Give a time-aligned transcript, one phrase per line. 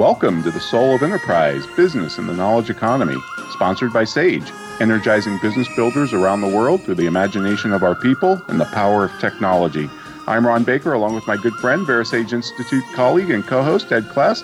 [0.00, 3.16] Welcome to the Soul of Enterprise Business and the Knowledge Economy,
[3.50, 4.50] sponsored by SAGE,
[4.80, 9.04] energizing business builders around the world through the imagination of our people and the power
[9.04, 9.90] of technology.
[10.26, 14.04] I'm Ron Baker, along with my good friend, VeraSage Institute colleague and co host, Ed
[14.04, 14.42] Kless.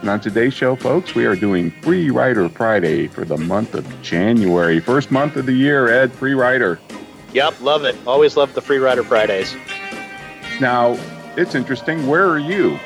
[0.00, 3.86] And on today's show, folks, we are doing Free Rider Friday for the month of
[4.02, 4.80] January.
[4.80, 6.80] First month of the year, Ed, Free Rider.
[7.32, 7.94] Yep, love it.
[8.08, 9.54] Always love the Free Rider Fridays.
[10.60, 10.98] Now,
[11.36, 12.08] it's interesting.
[12.08, 12.76] Where are you?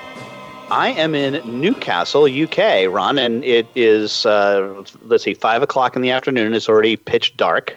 [0.70, 6.02] I am in Newcastle, UK, Ron, and it is uh, let's see, five o'clock in
[6.02, 6.54] the afternoon.
[6.54, 7.77] It's already pitch dark.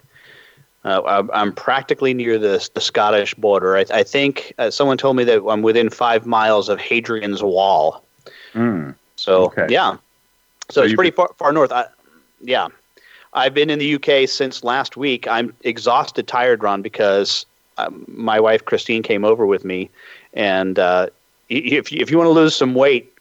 [0.86, 3.78] Uh, I'm practically near the, the Scottish border.
[3.78, 8.04] I, I think uh, someone told me that I'm within five miles of Hadrian's Wall.
[8.54, 9.68] Mm, so okay.
[9.70, 9.94] yeah,
[10.70, 11.72] so, so it's pretty far, far north.
[11.72, 11.86] I,
[12.42, 12.68] yeah,
[13.34, 15.28] I've been in the UK since last week.
[15.28, 17.46] I'm exhausted, tired, Ron, because
[17.78, 19.90] um, my wife Christine came over with me,
[20.34, 21.08] and uh,
[21.50, 23.14] if you, if you want to lose some weight,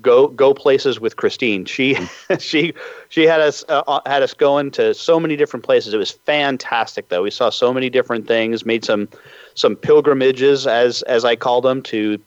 [0.00, 1.64] go go places with Christine.
[1.64, 1.96] She
[2.38, 2.72] she
[3.08, 5.94] she had us uh, uh, had us going to so many different places.
[5.94, 7.22] It was fantastic, though.
[7.22, 8.64] We saw so many different things.
[8.64, 9.08] Made some
[9.54, 12.18] some pilgrimages, as as I call them, to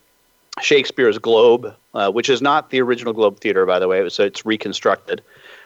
[0.61, 4.07] Shakespeare's Globe, uh, which is not the original Globe Theater, by the way.
[4.09, 5.21] So it's reconstructed.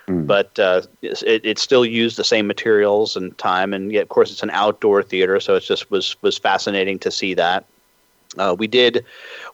[0.08, 0.26] Mm.
[0.26, 4.32] But uh, it, it still used the same materials and time, and yet, of course,
[4.32, 7.66] it's an outdoor theater, so it just was was fascinating to see that.
[8.38, 9.06] Uh, we did.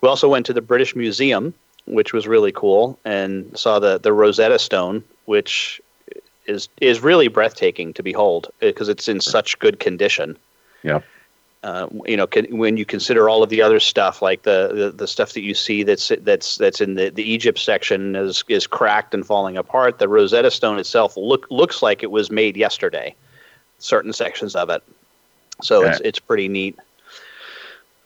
[0.02, 1.54] We also went to the British Museum,
[1.86, 5.82] which was really cool, and saw the the Rosetta Stone, which
[6.46, 10.38] is is really breathtaking to behold because it's in such good condition.
[10.84, 11.02] Yeah.
[11.64, 14.92] Uh, you know, can, when you consider all of the other stuff, like the, the,
[14.92, 18.68] the stuff that you see that's that's that's in the, the Egypt section is is
[18.68, 19.98] cracked and falling apart.
[19.98, 23.16] The Rosetta Stone itself look looks like it was made yesterday.
[23.80, 24.84] Certain sections of it,
[25.62, 25.92] so yeah.
[25.92, 26.78] it's it's pretty neat.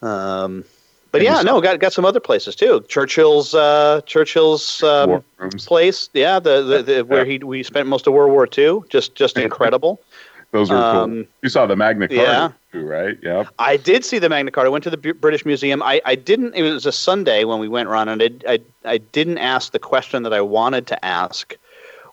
[0.01, 0.63] Um,
[1.11, 2.83] but yeah, no, got got some other places too.
[2.87, 5.23] Churchill's uh, Churchill's um,
[5.57, 8.81] place, yeah, the, the, the where he we spent most of World War II.
[8.89, 10.01] Just just incredible.
[10.51, 11.23] Those were um, cool.
[11.41, 12.51] You saw the Magna Carta, yeah.
[12.71, 13.17] too, right?
[13.21, 13.43] Yeah.
[13.59, 14.67] I did see the Magna Carta.
[14.67, 15.83] I went to the B- British Museum.
[15.83, 16.55] I, I didn't.
[16.55, 19.79] It was a Sunday when we went, Ron, and I, I I didn't ask the
[19.79, 21.55] question that I wanted to ask,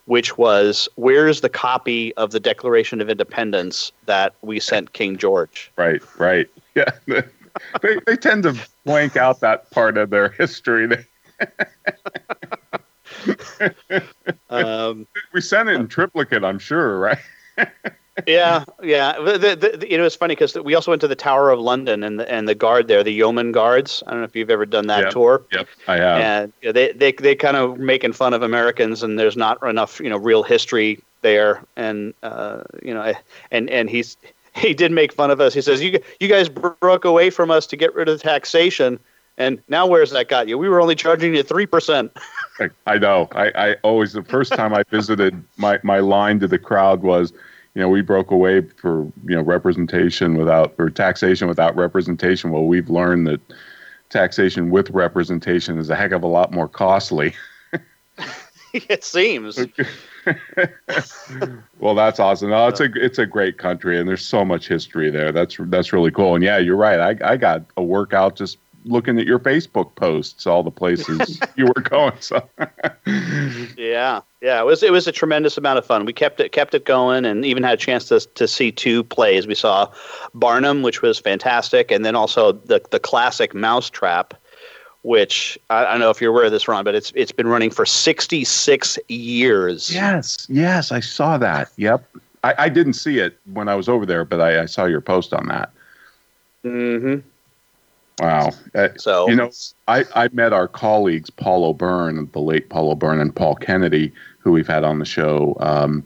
[0.07, 5.71] which was, "Where's the copy of the Declaration of Independence that we sent King George?"
[5.77, 6.03] Right.
[6.19, 6.49] Right.
[6.75, 6.91] Yeah
[7.83, 10.89] they, they tend to blank out that part of their history.
[14.51, 17.19] um, we sent it in triplicate, I'm sure, right?
[18.27, 19.19] yeah, yeah.
[19.21, 21.59] The, the, the, you know, it's funny because we also went to the Tower of
[21.59, 24.03] London and the, and the guard there, the Yeoman Guards.
[24.07, 25.45] I don't know if you've ever done that yep, tour.
[25.53, 26.21] Yep, I have.
[26.21, 30.09] And they they they kind of making fun of Americans, and there's not enough you
[30.09, 33.13] know real history there, and uh, you know,
[33.51, 34.17] and and he's
[34.57, 35.55] he did make fun of us.
[35.55, 38.99] He says, "You you guys broke away from us to get rid of taxation,
[39.37, 40.57] and now where's that got you?
[40.59, 42.17] We were only charging you three percent."
[42.87, 43.29] I know.
[43.33, 47.33] I, I always the first time I visited, my my line to the crowd was,
[47.75, 52.51] you know, we broke away for you know representation without or taxation without representation.
[52.51, 53.41] Well, we've learned that
[54.11, 57.35] taxation with representation is a heck of a lot more costly.
[58.89, 59.57] it seems.
[61.79, 62.51] well, that's awesome.
[62.51, 65.31] No, it's a it's a great country, and there's so much history there.
[65.31, 66.35] That's that's really cool.
[66.35, 66.99] And yeah, you're right.
[66.99, 71.67] I I got a workout just looking at your Facebook posts, all the places you
[71.67, 72.15] were going.
[72.19, 72.49] So
[73.77, 76.05] yeah, yeah, it was it was a tremendous amount of fun.
[76.05, 79.05] We kept it kept it going, and even had a chance to to see two
[79.05, 79.47] plays.
[79.47, 79.89] We saw
[80.35, 84.35] Barnum, which was fantastic, and then also the the classic Mousetrap
[85.05, 87.47] which I, I, don't know if you're aware of this, Ron, but it's it's been
[87.47, 89.95] running for 66 years.
[89.95, 91.71] Yes, yes, I saw that.
[91.77, 92.05] Yep,
[92.43, 95.03] I, I didn't see it when I was over there, but I, I saw your
[95.03, 95.71] post on that.
[96.65, 97.29] Mm-hmm.
[98.21, 98.51] Wow.
[98.75, 99.51] Uh, so you know,
[99.89, 104.53] I I met our colleagues Paul O'Byrne, the late Paul O'Byrne, and Paul Kennedy, who
[104.53, 105.55] we've had on the show.
[105.61, 106.03] Um,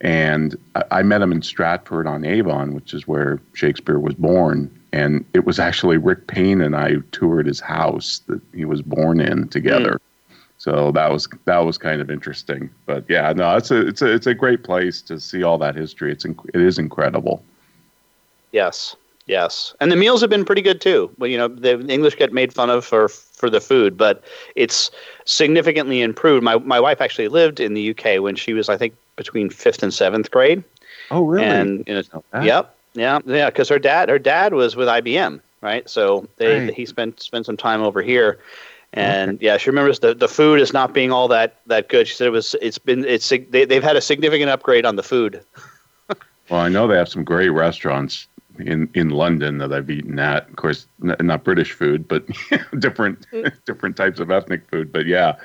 [0.00, 4.68] and I, I met him in Stratford on Avon, which is where Shakespeare was born
[4.92, 9.20] and it was actually Rick Payne and I toured his house that he was born
[9.20, 9.92] in together.
[9.92, 10.36] Mm.
[10.58, 12.70] So that was that was kind of interesting.
[12.86, 15.74] But yeah, no, it's a it's a it's a great place to see all that
[15.74, 16.12] history.
[16.12, 17.44] It's inc- it is incredible.
[18.52, 18.94] Yes,
[19.26, 21.10] Yes, and the meals have been pretty good too.
[21.16, 24.24] Well, you know, the English get made fun of for for the food, but
[24.56, 24.90] it's
[25.24, 26.42] significantly improved.
[26.42, 29.82] My my wife actually lived in the UK when she was, I think, between fifth
[29.82, 30.64] and seventh grade.
[31.12, 31.44] Oh, really?
[31.44, 35.88] And you know, yep, yeah, yeah, because her dad her dad was with IBM, right?
[35.88, 36.74] So they right.
[36.74, 38.38] he spent spent some time over here.
[38.94, 39.46] And okay.
[39.46, 42.06] yeah, she remembers the, the food is not being all that, that good.
[42.06, 45.02] She said it was it's been it's they, they've had a significant upgrade on the
[45.02, 45.42] food.
[46.50, 48.28] well, I know they have some great restaurants
[48.58, 50.48] in in London that I've eaten at.
[50.48, 52.26] Of course, n- not British food, but
[52.78, 53.50] different mm.
[53.64, 54.92] different types of ethnic food.
[54.92, 55.36] But yeah,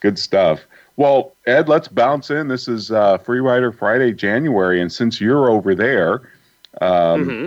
[0.00, 0.60] good stuff.
[0.96, 2.48] Well, Ed, let's bounce in.
[2.48, 6.20] This is uh, Free Rider Friday, January, and since you're over there,
[6.80, 7.46] um, mm-hmm.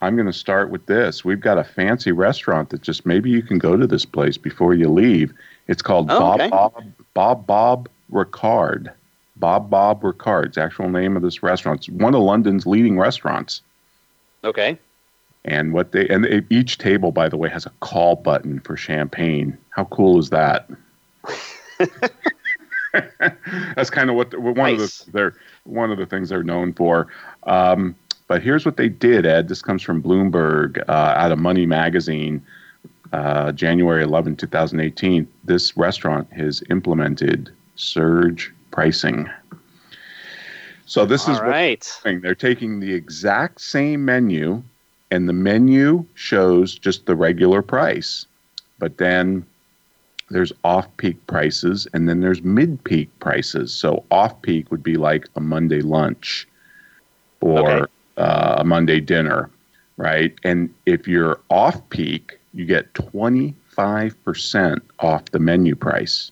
[0.00, 1.24] I'm going to start with this.
[1.24, 4.74] We've got a fancy restaurant that just maybe you can go to this place before
[4.74, 5.32] you leave.
[5.66, 6.50] It's called oh, Bob, okay.
[6.50, 6.84] Bob
[7.14, 8.92] Bob Bob Ricard.
[9.36, 11.80] Bob Bob Ricard's actual name of this restaurant.
[11.80, 13.62] It's one of London's leading restaurants.
[14.44, 14.78] Okay.
[15.46, 18.76] And what they and they, each table, by the way, has a call button for
[18.76, 19.56] champagne.
[19.70, 20.68] How cool is that?
[23.76, 25.00] That's kind of what one nice.
[25.00, 25.34] of the they're
[25.64, 27.08] one of the things they're known for.
[27.44, 29.48] Um, but here's what they did, Ed.
[29.48, 32.44] This comes from Bloomberg uh, out of Money Magazine,
[33.12, 35.28] uh, January 11, 2018.
[35.44, 39.28] This restaurant has implemented surge pricing.
[40.86, 42.00] So this All is right.
[42.02, 44.62] what they're taking the exact same menu,
[45.10, 48.26] and the menu shows just the regular price,
[48.78, 49.46] but then
[50.30, 53.72] there's off-peak prices, and then there's mid-peak prices.
[53.72, 56.48] So off-peak would be like a Monday lunch,
[57.40, 57.92] or okay.
[58.16, 59.50] Uh, a Monday dinner,
[59.96, 60.34] right?
[60.44, 66.30] And if you're off-peak, you get 25% off the menu price.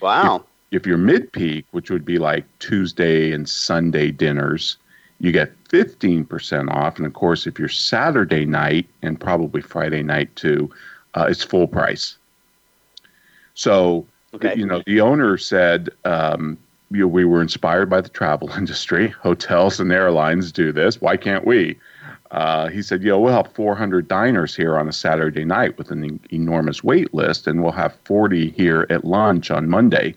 [0.00, 4.76] Wow if you're mid peak, which would be like Tuesday and Sunday dinners,
[5.20, 6.98] you get 15% off.
[6.98, 10.70] And of course, if you're Saturday night and probably Friday night too,
[11.14, 12.16] uh, it's full price.
[13.54, 14.54] So, okay.
[14.56, 16.58] you know, the owner said, um,
[16.90, 19.08] you know, we were inspired by the travel industry.
[19.08, 21.00] Hotels and airlines do this.
[21.00, 21.78] Why can't we?
[22.30, 26.20] Uh, he said, "Yo, we'll have 400 diners here on a Saturday night with an
[26.30, 30.14] enormous wait list, and we'll have 40 here at lunch on Monday."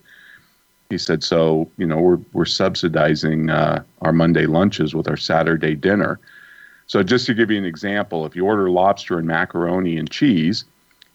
[0.91, 5.73] he said, "So you know, we're we're subsidizing uh, our Monday lunches with our Saturday
[5.73, 6.19] dinner."
[6.85, 10.65] So just to give you an example, if you order lobster and macaroni and cheese,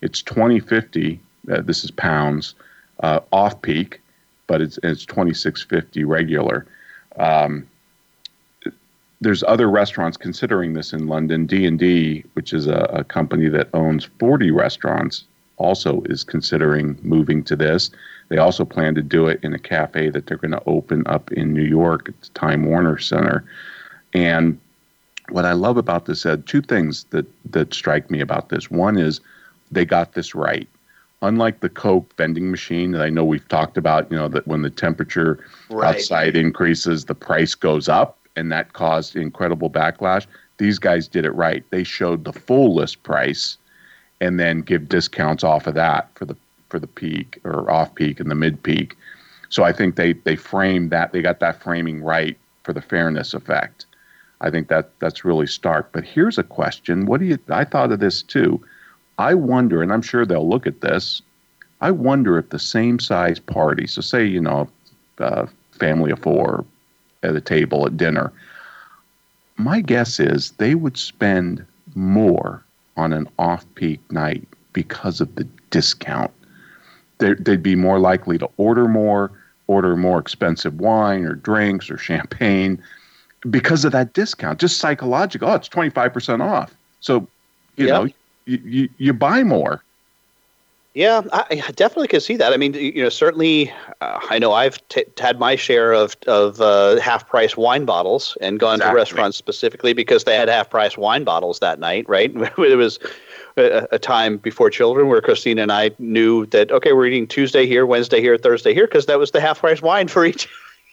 [0.00, 1.20] it's twenty fifty.
[1.50, 2.55] Uh, this is pounds
[3.00, 4.00] uh, off peak,
[4.46, 6.66] but it's it's twenty six fifty regular.
[7.16, 7.66] Um,
[9.20, 11.46] there's other restaurants considering this in London.
[11.46, 15.25] D and D, which is a, a company that owns forty restaurants,
[15.56, 17.90] also is considering moving to this.
[18.28, 21.32] They also plan to do it in a cafe that they're going to open up
[21.32, 23.44] in New York at the Time Warner Center.
[24.12, 24.58] And
[25.28, 28.70] what I love about this, Ed, two things that, that strike me about this.
[28.70, 29.20] One is
[29.70, 30.69] they got this right.
[31.23, 34.63] Unlike the Coke vending machine that I know we've talked about, you know, that when
[34.63, 35.97] the temperature right.
[35.97, 40.27] outside increases, the price goes up, and that caused incredible backlash.
[40.59, 41.65] These guys did it right.
[41.71, 43.57] They showed the full list price
[44.21, 46.37] and then give discounts off of that for the
[46.69, 48.97] for the peak or off peak and the mid peak.
[49.49, 53.35] So I think they they framed that they got that framing right for the fairness
[53.35, 53.87] effect.
[54.41, 55.93] I think that that's really stark.
[55.93, 57.39] But here's a question: What do you?
[57.49, 58.61] I thought of this too.
[59.19, 61.23] I wonder, and I'm sure they'll look at this.
[61.81, 64.69] I wonder if the same size party, so say you know,
[65.19, 66.65] a family of four
[67.23, 68.32] at a table at dinner.
[69.56, 72.63] My guess is they would spend more
[72.96, 76.31] on an off-peak night because of the discount
[77.19, 79.31] they'd be more likely to order more,
[79.67, 82.82] order more expensive wine or drinks or champagne
[83.49, 84.58] because of that discount.
[84.58, 85.49] Just psychological.
[85.49, 86.75] Oh, it's 25% off.
[87.01, 87.27] So,
[87.77, 88.05] you yep.
[88.05, 88.11] know,
[88.46, 89.82] you, you, buy more.
[90.94, 92.55] Yeah, I definitely can see that.
[92.55, 96.58] I mean, you know, certainly, uh, I know I've t- had my share of of
[96.58, 98.93] uh, half price wine bottles and gone exactly.
[98.93, 102.08] to restaurants specifically because they had half price wine bottles that night.
[102.08, 102.32] Right?
[102.58, 102.98] it was
[103.58, 107.67] a, a, time before children where Christine and I knew that okay, we're eating Tuesday
[107.67, 110.48] here, Wednesday here, Thursday here because that was the half price wine for each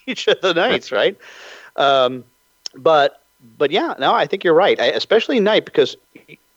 [0.06, 1.18] each of the nights, right?
[1.78, 2.26] Um,
[2.76, 3.22] but
[3.58, 5.96] but yeah, no, I think you're right, I, especially night because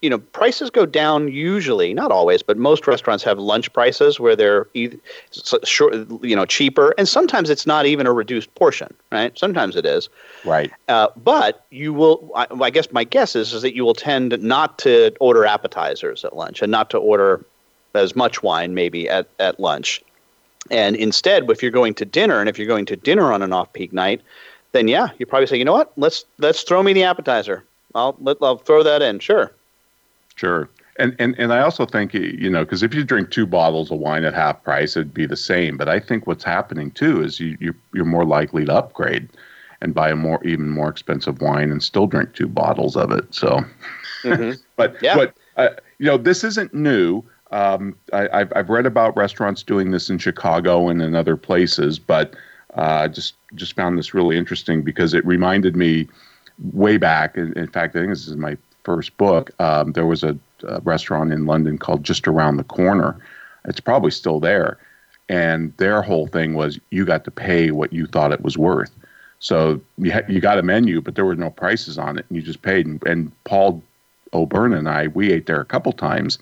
[0.03, 4.37] you know prices go down usually not always but most restaurants have lunch prices where
[4.37, 4.97] they're either
[5.65, 9.39] short you know cheaper and sometimes it's not even a reduced portion right?
[9.39, 10.09] Sometimes it is.
[10.45, 10.71] Right.
[10.89, 14.39] Uh, but you will I, I, guess my guess is is that you will tend
[14.43, 17.45] not to order appetizers at lunch and not to order
[17.95, 20.03] as much wine maybe at, at lunch.
[20.71, 23.53] And instead if you're going to dinner and if you're going to dinner on an
[23.53, 24.21] off-peak night
[24.73, 25.93] then yeah you probably say you know what?
[25.97, 27.65] Let's let's throw me the appetizer.
[27.95, 29.21] I'll let, I'll throw that in.
[29.21, 29.51] Sure.
[30.37, 30.69] Sure.
[30.99, 33.99] And, and and I also think you know because if you drink two bottles of
[33.99, 35.77] wine at half price, it'd be the same.
[35.77, 39.29] But I think what's happening too is you, you you're more likely to upgrade
[39.83, 43.35] and buy a more even more expensive wine and still drink two bottles of it.
[43.35, 43.61] So,
[44.23, 44.53] mm-hmm.
[44.77, 45.17] but yeah.
[45.17, 47.23] but uh, you know this isn't new.
[47.53, 51.99] Um, I, have I've read about restaurants doing this in Chicago and in other places,
[51.99, 52.35] but
[52.75, 56.09] uh, just just found this really interesting because it reminded me
[56.73, 57.37] way back.
[57.37, 59.51] In, in fact, I think this is my first book.
[59.61, 63.19] Um, there was a, a, restaurant in London called Just Around the Corner.
[63.65, 64.79] It's probably still there,
[65.29, 68.93] and their whole thing was you got to pay what you thought it was worth.
[69.41, 72.37] So you ha- you got a menu, but there were no prices on it, and
[72.37, 72.87] you just paid.
[72.87, 73.83] And, and Paul
[74.33, 76.39] O'Byrne and I, we ate there a couple times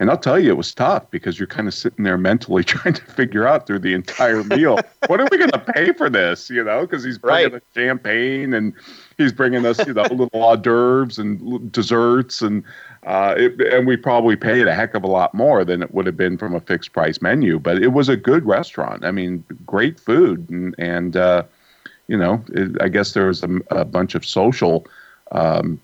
[0.00, 2.94] and I'll tell you, it was tough because you're kind of sitting there mentally trying
[2.94, 6.50] to figure out through the entire meal, what are we going to pay for this?
[6.50, 7.62] You know, because he's bringing right.
[7.62, 8.72] us champagne and
[9.16, 12.64] he's bringing us, you know, little hors d'oeuvres and desserts, and
[13.04, 16.06] uh, it, and we probably paid a heck of a lot more than it would
[16.06, 17.58] have been from a fixed price menu.
[17.58, 19.04] But it was a good restaurant.
[19.04, 21.44] I mean, great food, and and uh,
[22.08, 24.86] you know, it, I guess there was a, a bunch of social.
[25.32, 25.80] Um,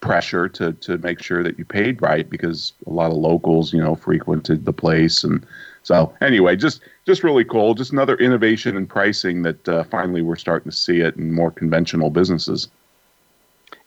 [0.00, 3.80] pressure to to make sure that you paid right because a lot of locals, you
[3.80, 5.44] know, frequented the place, and
[5.82, 7.74] so anyway, just just really cool.
[7.74, 11.50] Just another innovation in pricing that uh, finally we're starting to see it in more
[11.50, 12.68] conventional businesses.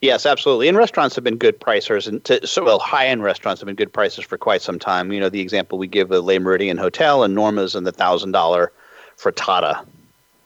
[0.00, 0.66] Yes, absolutely.
[0.66, 3.92] And restaurants have been good pricers, and to, so well, high-end restaurants have been good
[3.92, 5.12] prices for quite some time.
[5.12, 8.32] You know, the example we give of Le Meridien Hotel and Norma's and the thousand
[8.32, 8.72] dollar
[9.16, 9.86] frittata.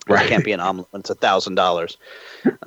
[0.09, 0.27] Right.
[0.27, 1.97] It can't be an omelet; it's a thousand dollars.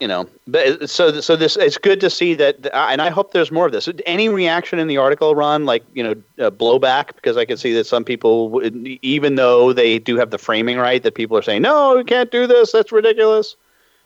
[0.00, 3.50] You know but so so this it's good to see that and i hope there's
[3.50, 3.88] more of this.
[4.06, 7.16] Any reaction in the article ron like you know uh, blowback?
[7.16, 8.62] Because i can see that some people
[9.02, 12.30] even though they do have the framing right that people are saying no you can't
[12.30, 12.70] do this.
[12.70, 13.56] That's ridiculous.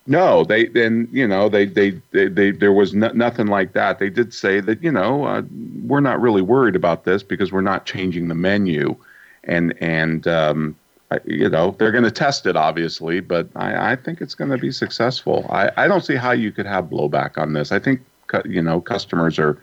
[0.07, 3.99] No they then you know they they, they, they there was no, nothing like that.
[3.99, 5.43] They did say that you know uh,
[5.85, 8.97] we're not really worried about this because we're not changing the menu.
[9.45, 10.77] And and um,
[11.25, 14.59] you know they're going to test it obviously but i, I think it's going to
[14.59, 15.47] be successful.
[15.51, 17.73] I, I don't see how you could have blowback on this.
[17.73, 18.01] I think
[18.45, 19.59] you know customers are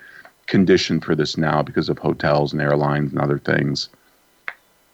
[0.47, 3.89] conditioned for this now because of hotels and airlines and other things.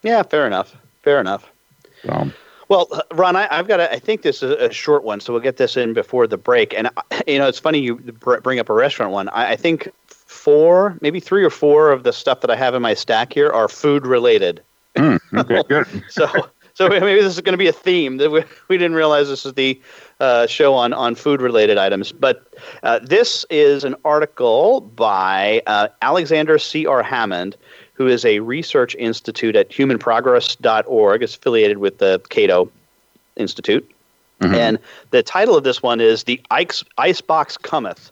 [0.03, 0.75] Yeah fair enough.
[1.03, 1.51] Fair enough.
[2.03, 2.31] So.
[2.69, 5.41] well ron I, have got a, i think this is a short one so we'll
[5.41, 6.73] get this in before the break.
[6.73, 6.89] And
[7.27, 9.29] you know it's funny you bring up a restaurant one.
[9.29, 12.81] I, I think four maybe three or four of the stuff that i have in
[12.81, 14.61] my stack here are food related
[14.95, 16.03] Mm, okay, good.
[16.09, 16.27] so,
[16.73, 19.45] so maybe this is going to be a theme that we, we didn't realize this
[19.45, 19.79] is the
[20.19, 22.11] uh, show on on food related items.
[22.11, 26.85] But uh, this is an article by uh, Alexander C.
[26.85, 27.03] R.
[27.03, 27.57] Hammond,
[27.93, 31.23] who is a research institute at HumanProgress.org.
[31.23, 32.69] It's affiliated with the Cato
[33.35, 33.89] Institute.
[34.41, 34.55] Mm-hmm.
[34.55, 34.79] And
[35.11, 38.11] the title of this one is "The Ice Icebox Cometh."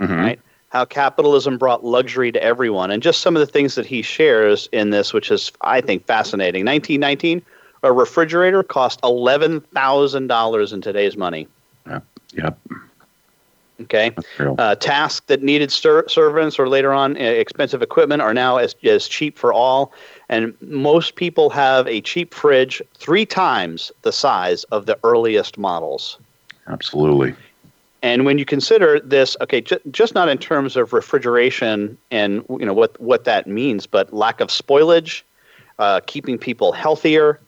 [0.00, 0.14] Mm-hmm.
[0.14, 0.40] Right
[0.72, 4.70] how capitalism brought luxury to everyone, and just some of the things that he shares
[4.72, 6.64] in this, which is, I think, fascinating.
[6.64, 7.42] 1919,
[7.82, 11.46] a refrigerator cost $11,000 in today's money.
[11.86, 12.00] Yeah.
[12.32, 12.58] Yep.
[13.82, 14.12] Okay.
[14.38, 18.74] Uh, tasks that needed ser- servants or later on uh, expensive equipment are now as,
[18.82, 19.92] as cheap for all.
[20.30, 26.18] And most people have a cheap fridge three times the size of the earliest models.
[26.68, 27.34] Absolutely.
[28.02, 32.66] And when you consider this, okay, ju- just not in terms of refrigeration and you
[32.66, 35.22] know what what that means, but lack of spoilage,
[35.78, 37.40] uh, keeping people healthier.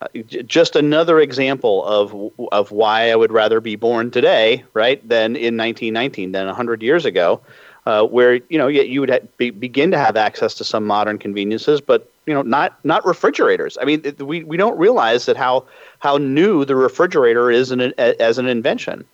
[0.00, 5.06] Uh, j- just another example of of why I would rather be born today, right,
[5.06, 7.40] than in 1919, than 100 years ago,
[7.84, 10.86] uh, where you know you, you would ha- be, begin to have access to some
[10.86, 13.76] modern conveniences, but you know not not refrigerators.
[13.80, 15.64] I mean, we we don't realize that how
[15.98, 19.04] how new the refrigerator is an, as an invention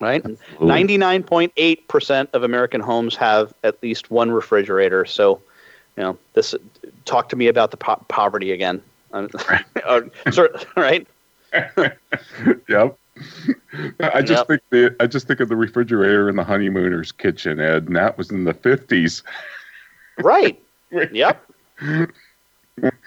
[0.00, 0.24] right?
[0.60, 5.04] Ninety nine point eight percent of American homes have at least one refrigerator.
[5.04, 5.40] So,
[5.96, 6.54] you know, this
[7.04, 8.82] talk to me about the po- poverty again.
[9.12, 9.64] right?
[9.84, 10.02] uh,
[10.76, 11.06] right?
[12.68, 12.98] yep.
[14.00, 14.46] I just yep.
[14.48, 18.18] think the I just think of the refrigerator in the honeymooner's kitchen, Ed, and that
[18.18, 19.22] was in the fifties.
[20.18, 20.60] right.
[21.12, 21.44] yep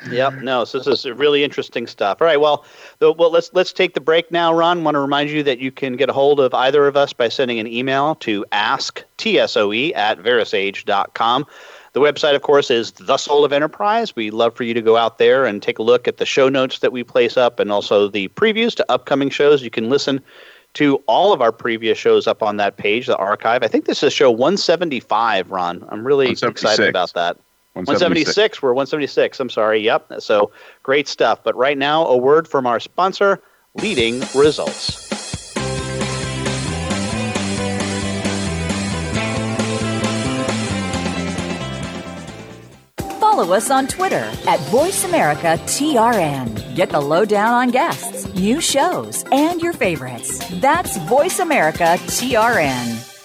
[0.10, 0.34] yep.
[0.36, 0.64] No.
[0.64, 2.22] So this is really interesting stuff.
[2.22, 2.40] All right.
[2.40, 2.66] Well,
[3.00, 4.54] the, well, let's let's take the break now.
[4.54, 7.14] Ron, want to remind you that you can get a hold of either of us
[7.14, 11.46] by sending an email to ask tsoe at verasage.com.
[11.94, 14.16] The website, of course, is The Soul of Enterprise.
[14.16, 16.48] We'd love for you to go out there and take a look at the show
[16.48, 19.64] notes that we place up and also the previews to upcoming shows.
[19.64, 20.22] You can listen
[20.74, 23.64] to all of our previous shows up on that page, the archive.
[23.64, 25.84] I think this is show 175, Ron.
[25.90, 27.38] I'm really excited about that.
[27.86, 28.62] 176.
[28.62, 29.40] We're 176.
[29.40, 29.82] I'm sorry.
[29.82, 30.14] Yep.
[30.20, 30.52] So
[30.84, 31.40] great stuff.
[31.44, 33.42] But right now, a word from our sponsor,
[33.76, 35.06] Leading Results.
[43.20, 46.76] Follow us on Twitter at VoiceAmericaTRN.
[46.76, 50.40] Get the lowdown on guests, new shows, and your favorites.
[50.60, 53.17] That's VoiceAmericaTRN.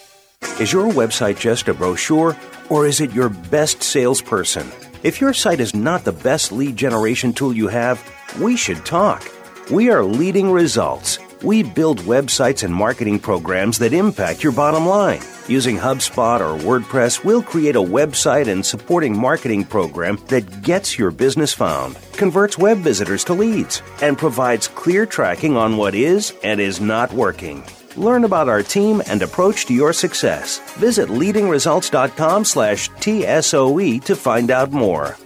[0.60, 2.36] Is your website just a brochure,
[2.68, 4.70] or is it your best salesperson?
[5.02, 8.00] If your site is not the best lead generation tool you have,
[8.40, 9.28] we should talk.
[9.70, 11.18] We are leading results.
[11.42, 15.20] We build websites and marketing programs that impact your bottom line.
[15.48, 21.10] Using HubSpot or WordPress, we'll create a website and supporting marketing program that gets your
[21.10, 26.60] business found, converts web visitors to leads, and provides clear tracking on what is and
[26.60, 27.64] is not working.
[27.96, 30.58] Learn about our team and approach to your success.
[30.76, 35.16] Visit leadingresults.com slash TSOE to find out more.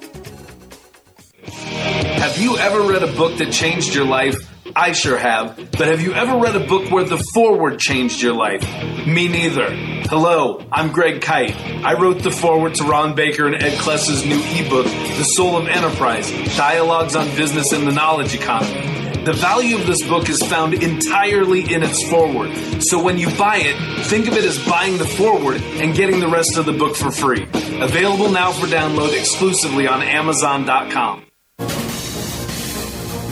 [1.47, 4.37] Have you ever read a book that changed your life?
[4.75, 5.57] I sure have.
[5.57, 8.63] But have you ever read a book where the forward changed your life?
[9.07, 9.71] Me neither.
[9.71, 11.57] Hello, I'm Greg Kyte.
[11.83, 15.67] I wrote the forward to Ron Baker and Ed Kless's new ebook, The Soul of
[15.67, 19.06] Enterprise Dialogues on Business and the Knowledge Economy.
[19.27, 22.55] The value of this book is found entirely in its forward.
[22.81, 26.29] So when you buy it, think of it as buying the forward and getting the
[26.29, 27.43] rest of the book for free.
[27.83, 31.25] Available now for download exclusively on Amazon.com.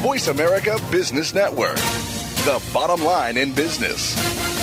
[0.02, 4.53] Voice America Business Network, the bottom line in business.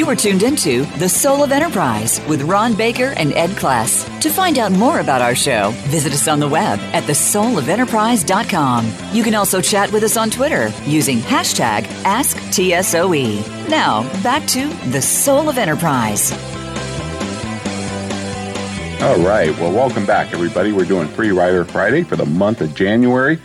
[0.00, 4.08] You are tuned into The Soul of Enterprise with Ron Baker and Ed Kless.
[4.22, 8.90] To find out more about our show, visit us on the web at thesoulofenterprise.com.
[9.12, 13.68] You can also chat with us on Twitter using hashtag AskTSOE.
[13.68, 16.32] Now, back to The Soul of Enterprise.
[19.02, 19.50] All right.
[19.58, 20.72] Well, welcome back, everybody.
[20.72, 23.38] We're doing Free Rider Friday for the month of January.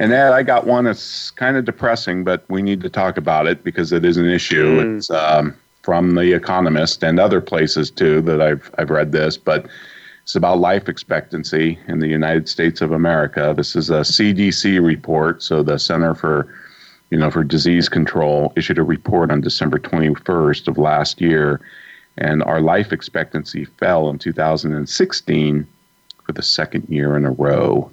[0.00, 3.46] And Ed, I got one that's kind of depressing, but we need to talk about
[3.46, 4.80] it because it is an issue.
[4.80, 4.96] Mm.
[4.96, 9.66] It's um, from The Economist and other places too that I've I've read this, but
[10.22, 13.52] it's about life expectancy in the United States of America.
[13.54, 16.48] This is a CDC report, so the Center for
[17.10, 21.60] you know for Disease Control issued a report on December 21st of last year
[22.16, 25.66] and our life expectancy fell in 2016
[26.24, 27.90] for the second year in a row.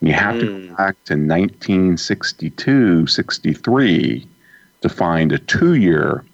[0.00, 0.40] You have mm.
[0.40, 0.74] to go hmm.
[0.74, 4.28] back to 1962, 63
[4.82, 6.24] to find a two year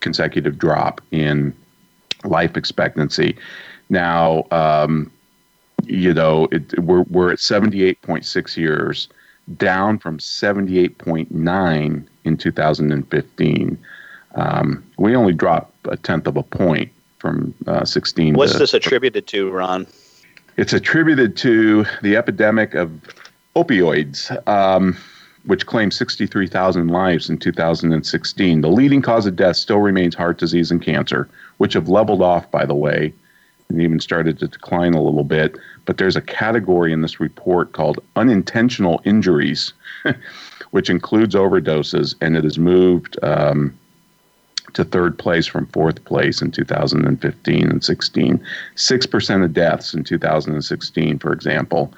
[0.00, 1.54] consecutive drop in
[2.24, 3.36] life expectancy.
[3.88, 5.10] Now, um,
[5.84, 9.08] you know, it, we're, we're at 78.6 years,
[9.56, 13.78] down from 78.9 in 2015.
[14.34, 18.34] Um, we only dropped a tenth of a point from uh, 16.
[18.34, 19.86] What's to, this attributed to, Ron?
[20.56, 22.90] It's attributed to the epidemic of
[23.54, 24.96] opioids, um,
[25.44, 28.60] which claimed 63,000 lives in 2016.
[28.62, 32.50] The leading cause of death still remains heart disease and cancer, which have leveled off,
[32.50, 33.12] by the way,
[33.68, 35.56] and even started to decline a little bit.
[35.84, 39.74] But there's a category in this report called unintentional injuries,
[40.70, 43.22] which includes overdoses, and it has moved.
[43.22, 43.78] Um,
[44.76, 48.46] to third place from fourth place in 2015 and 16.
[48.76, 51.92] 6% of deaths in 2016, for example,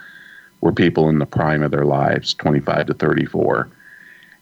[0.61, 3.69] were people in the prime of their lives, 25 to 34.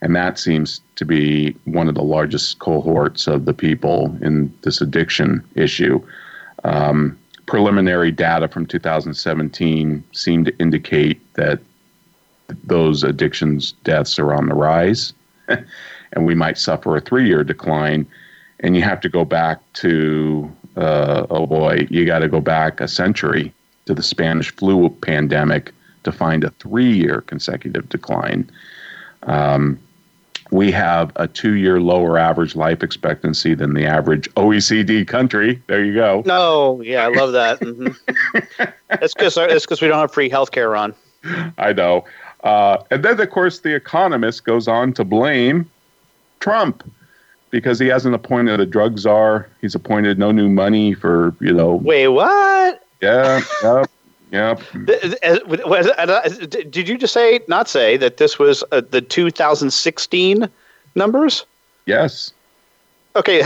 [0.02, 4.82] And that seems to be one of the largest cohorts of the people in this
[4.82, 6.00] addiction issue.
[6.64, 11.60] Um, preliminary data from 2017 seem to indicate that
[12.64, 15.14] those addictions deaths are on the rise.
[16.12, 18.06] and we might suffer a three year decline.
[18.60, 22.80] And you have to go back to, uh, oh boy, you got to go back
[22.80, 23.52] a century
[23.84, 25.72] to the Spanish flu pandemic
[26.04, 28.50] to find a three year consecutive decline.
[29.24, 29.78] Um,
[30.50, 35.60] we have a two year lower average life expectancy than the average OECD country.
[35.66, 36.22] There you go.
[36.24, 37.60] No, yeah, I love that.
[37.60, 38.62] Mm-hmm.
[39.02, 40.94] it's because it's because we don't have free healthcare, Ron.
[41.58, 42.04] I know.
[42.44, 45.68] Uh, and then, of course, the economist goes on to blame
[46.38, 46.88] Trump
[47.50, 49.48] because he hasn't appointed a drug czar.
[49.60, 51.76] He's appointed no new money for you know.
[51.76, 52.84] Wait, what?
[53.00, 53.90] Yeah, yep,
[54.30, 54.60] yep.
[56.70, 60.48] Did you just say not say that this was uh, the 2016
[60.94, 61.44] numbers?
[61.86, 62.32] Yes.
[63.14, 63.40] Okay,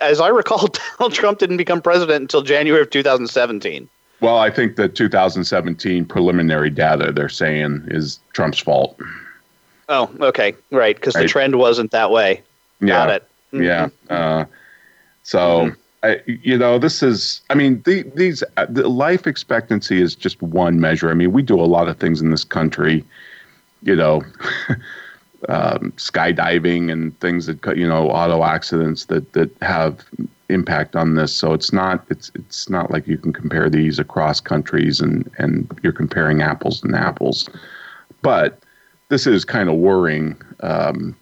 [0.00, 3.88] as I recall, Donald Trump didn't become president until January of 2017.
[4.20, 8.98] Well, I think the 2017 preliminary data they're saying is Trump's fault.
[9.88, 11.22] Oh, okay, right, because right.
[11.22, 12.42] the trend wasn't that way.
[12.80, 12.88] Yeah.
[12.88, 13.29] Got it.
[13.52, 13.62] Mm-hmm.
[13.62, 13.88] Yeah.
[14.08, 14.44] Uh,
[15.22, 15.38] so.
[15.38, 15.74] Mm-hmm.
[16.02, 20.40] I, you know, this is, I mean, the, these, uh, the life expectancy is just
[20.40, 21.10] one measure.
[21.10, 23.04] I mean, we do a lot of things in this country,
[23.82, 24.22] you know,
[25.48, 30.04] um, skydiving and things that you know auto accidents that that have
[30.48, 31.34] impact on this.
[31.34, 35.78] So it's not it's it's not like you can compare these across countries and and
[35.82, 37.48] you're comparing apples and apples.
[38.22, 38.60] But
[39.08, 41.16] this is kind of worrying um,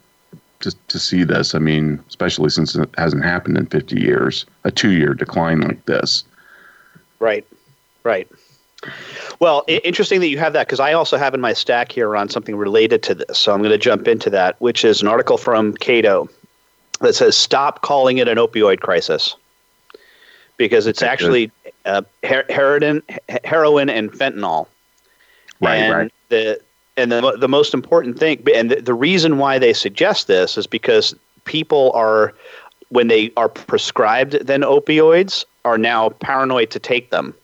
[0.60, 1.54] to to see this.
[1.54, 5.84] I mean, especially since it hasn't happened in 50 years, a two year decline like
[5.86, 6.24] this.
[7.20, 7.46] Right,
[8.04, 8.28] right.
[9.40, 12.16] Well, I- interesting that you have that because I also have in my stack here
[12.16, 13.38] on something related to this.
[13.38, 16.28] So I'm going to jump into that, which is an article from Cato
[17.00, 19.34] that says stop calling it an opioid crisis
[20.56, 21.50] because it's actually
[21.84, 23.02] uh, her- heroin,
[23.44, 24.66] heroin and fentanyl.
[25.60, 26.12] Right, and right.
[26.28, 26.60] The
[26.98, 30.66] and the the most important thing, and the, the reason why they suggest this is
[30.66, 32.34] because people are
[32.90, 37.34] when they are prescribed then opioids are now paranoid to take them.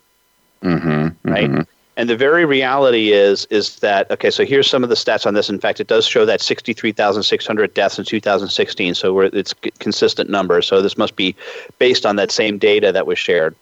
[0.63, 1.51] Mm-hmm, right?
[1.51, 1.61] mm-hmm.
[1.97, 4.31] And the very reality is is that okay.
[4.31, 5.49] So here's some of the stats on this.
[5.49, 8.95] In fact, it does show that 63,600 deaths in 2016.
[8.95, 10.67] So we're, it's consistent numbers.
[10.67, 11.37] So this must be
[11.79, 13.55] based on that same data that was shared.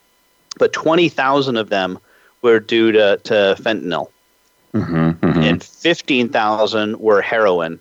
[0.59, 1.99] But 20,000 of them
[2.41, 4.09] were due to, to fentanyl,
[4.75, 5.41] Mm-hmm, mm-hmm.
[5.41, 7.79] and 15,000 were heroin.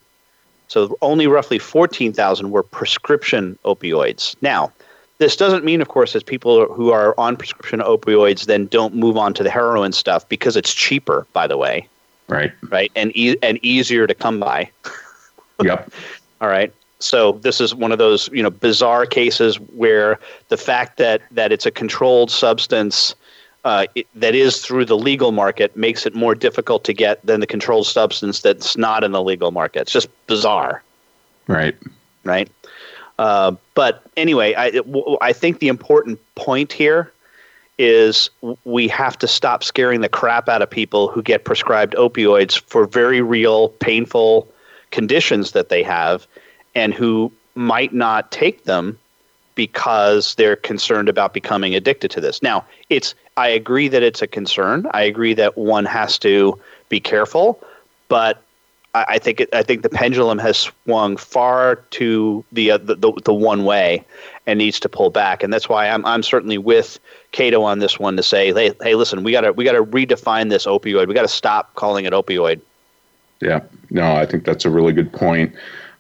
[0.68, 4.36] So only roughly 14,000 were prescription opioids.
[4.42, 4.72] Now,
[5.18, 9.18] this doesn't mean, of course, that people who are on prescription opioids then don't move
[9.18, 11.88] on to the heroin stuff because it's cheaper, by the way,
[12.28, 12.52] Right.
[12.70, 14.70] right, and e- and easier to come by.
[15.64, 15.92] Yep.
[16.40, 16.74] All right.
[16.98, 21.52] So this is one of those you know bizarre cases where the fact that that
[21.52, 23.14] it's a controlled substance
[23.64, 27.40] uh, it, that is through the legal market makes it more difficult to get than
[27.40, 29.82] the controlled substance that's not in the legal market.
[29.82, 30.82] It's just bizarre
[31.48, 31.76] Right.
[32.24, 32.50] right?
[33.20, 37.12] Uh, but anyway, I, w- I think the important point here
[37.78, 38.30] is
[38.64, 42.86] we have to stop scaring the crap out of people who get prescribed opioids for
[42.86, 44.48] very real, painful
[44.92, 46.28] conditions that they have
[46.76, 48.98] and who might not take them
[49.56, 52.42] because they're concerned about becoming addicted to this.
[52.42, 54.86] Now, it's I agree that it's a concern.
[54.92, 57.60] I agree that one has to be careful,
[58.08, 58.40] but
[58.94, 62.94] I, I think it, I think the pendulum has swung far to the, uh, the
[62.94, 64.06] the the one way
[64.46, 67.00] and needs to pull back, and that's why I'm I'm certainly with
[67.32, 69.84] Cato on this one to say, hey, hey, listen, we got to we got to
[69.84, 71.08] redefine this opioid.
[71.08, 72.62] We got to stop calling it opioid.
[73.42, 75.56] Yeah, no, I think that's a really good point.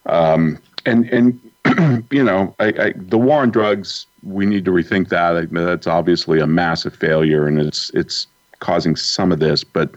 [0.05, 1.39] Um, and and
[2.11, 5.37] you know, I, I, the war on drugs, we need to rethink that.
[5.37, 8.27] I, that's obviously a massive failure, and it's it's
[8.59, 9.91] causing some of this, but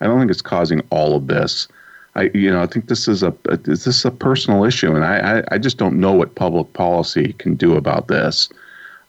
[0.00, 1.68] I don't think it's causing all of this.
[2.14, 5.04] I you know I think this is a, a this is a personal issue, and
[5.04, 8.48] I, I, I just don't know what public policy can do about this.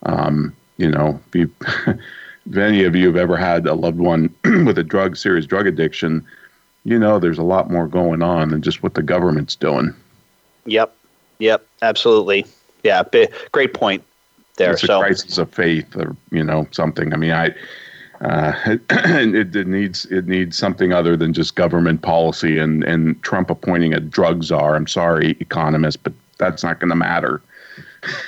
[0.04, 1.52] Um, you know, if, you,
[1.88, 4.34] if any of you have ever had a loved one
[4.66, 6.26] with a drug serious drug addiction,
[6.86, 9.94] you know there's a lot more going on than just what the government's doing.
[10.66, 10.96] Yep,
[11.40, 12.46] yep, absolutely.
[12.84, 14.04] Yeah, b- great point
[14.58, 14.72] there.
[14.72, 17.14] It's a so crisis of faith, or you know something.
[17.14, 17.54] I mean, I.
[18.22, 18.52] Uh,
[18.90, 23.94] it, it needs it needs something other than just government policy and, and Trump appointing
[23.94, 24.76] a drug czar.
[24.76, 27.42] I'm sorry, economist, but that's not going to matter.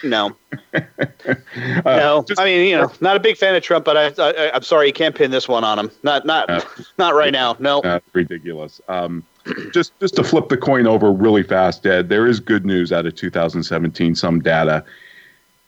[0.03, 0.33] no,
[0.73, 2.23] Uh, no.
[2.25, 4.61] just- I mean, you know, not a big fan of Trump, but I, I I'm
[4.63, 5.91] sorry you can't pin this one on him.
[6.03, 6.61] Not not Uh,
[6.97, 7.57] not right now.
[7.59, 7.81] No.
[8.13, 8.79] ridiculous.
[8.87, 9.25] Um,
[9.73, 12.09] just just to flip the coin over really fast, Ed.
[12.09, 14.15] There is good news out of 2017.
[14.15, 14.83] Some data: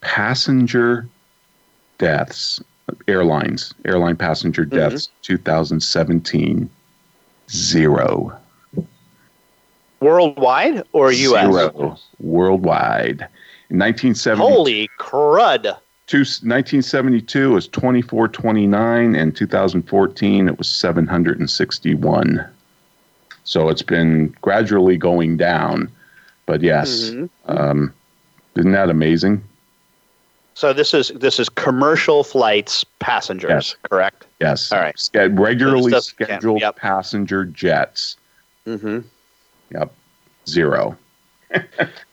[0.02, 1.08] passenger
[1.98, 2.62] deaths,
[3.08, 4.76] airlines, airline passenger mm-hmm.
[4.76, 6.70] deaths, 2017,
[7.50, 8.38] zero.
[10.00, 11.46] Worldwide or U.S.
[11.46, 13.22] Zero worldwide.
[13.70, 15.78] In 1970, Holy crud!
[16.08, 22.46] two, 1972 was 2429, and 2014 it was 761.
[23.54, 25.88] So it's been gradually going down,
[26.48, 27.30] but yes, Mhm.
[27.46, 27.94] um,
[28.56, 29.44] isn't that amazing?
[30.56, 33.76] So this is this is commercial flights passengers, Yes.
[33.92, 34.26] correct?
[34.40, 34.72] Yes.
[34.72, 34.96] All right.
[35.38, 36.78] Regularly doesn't scheduled Yep.
[36.78, 38.18] passenger jets.
[38.66, 39.02] Mm-hmm.
[39.72, 39.92] Yep,
[40.50, 40.98] zero.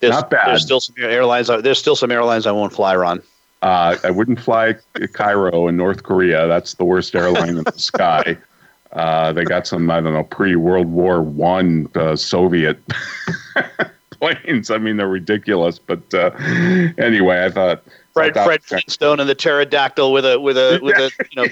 [0.01, 0.49] There's, Not bad.
[0.49, 1.49] There's still some airlines.
[1.49, 3.23] I- There's still some airlines I won't fly, Ron.
[3.63, 6.47] Uh, I wouldn't fly Koryo in North Korea.
[6.49, 8.37] That's the worst airline in the sky.
[8.93, 12.79] Uh, they got some, I don't know, pre World War One uh, Soviet
[14.11, 14.71] planes.
[14.71, 15.79] I mean, they're ridiculous.
[15.79, 16.31] But uh,
[16.99, 20.97] anyway, I thought Fred thought Fred Flintstone and the pterodactyl with a with a with
[20.97, 21.47] a you know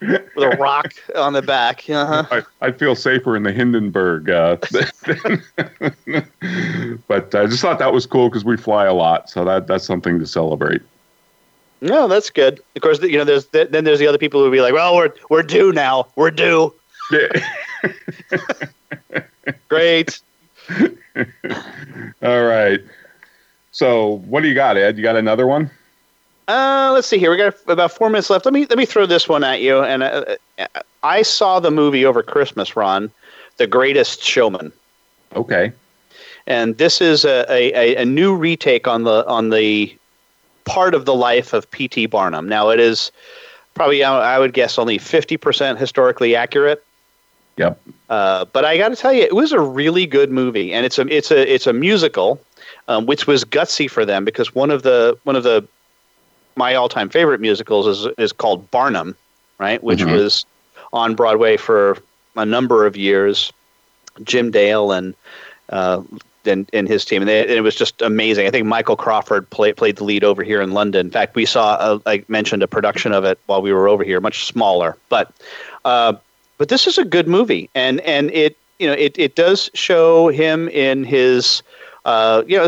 [0.00, 1.88] with a rock on the back.
[1.88, 2.24] Uh-huh.
[2.30, 4.30] I, I'd feel safer in the Hindenburg.
[4.30, 4.56] Uh,
[7.08, 9.84] but I just thought that was cool because we fly a lot, so that that's
[9.84, 10.82] something to celebrate.
[11.80, 12.60] No, that's good.
[12.76, 14.94] Of course, you know, there's then there's the other people who would be like, "Well,
[14.96, 16.08] we're we're due now.
[16.16, 16.74] We're due."
[17.10, 17.28] Yeah.
[19.68, 20.20] Great.
[22.22, 22.80] All right.
[23.72, 24.96] So, what do you got, Ed?
[24.96, 25.70] You got another one?
[26.48, 27.30] Uh, let's see here.
[27.30, 28.44] We got about four minutes left.
[28.44, 29.82] Let me let me throw this one at you.
[29.82, 30.66] And uh, uh
[31.02, 33.10] I saw the movie over Christmas, Ron,
[33.56, 34.72] The Greatest Showman.
[35.34, 35.72] Okay.
[36.46, 39.96] And this is a, a, a new retake on the on the
[40.70, 42.06] part of the life of P.T.
[42.06, 42.48] Barnum.
[42.48, 43.12] Now, it is
[43.74, 46.84] probably I would guess only fifty percent historically accurate.
[47.56, 47.80] Yep.
[48.08, 50.98] Uh, but I got to tell you, it was a really good movie, and it's
[50.98, 52.40] a it's a it's a musical,
[52.88, 55.66] um, which was gutsy for them because one of the one of the
[56.56, 59.16] my all time favorite musicals is is called Barnum,
[59.58, 59.82] right?
[59.82, 60.12] Which mm-hmm.
[60.12, 60.46] was
[60.92, 61.98] on Broadway for
[62.36, 63.52] a number of years.
[64.24, 65.14] Jim Dale and
[65.70, 66.02] uh,
[66.44, 68.46] and, and his team, and, they, and, it was just amazing.
[68.46, 71.06] I think Michael Crawford play, played the lead over here in London.
[71.06, 74.04] In fact, we saw, a, I mentioned, a production of it while we were over
[74.04, 75.32] here, much smaller, but
[75.84, 76.14] uh,
[76.58, 80.28] but this is a good movie, and and it you know it it does show
[80.28, 81.62] him in his.
[82.06, 82.66] Uh, you know,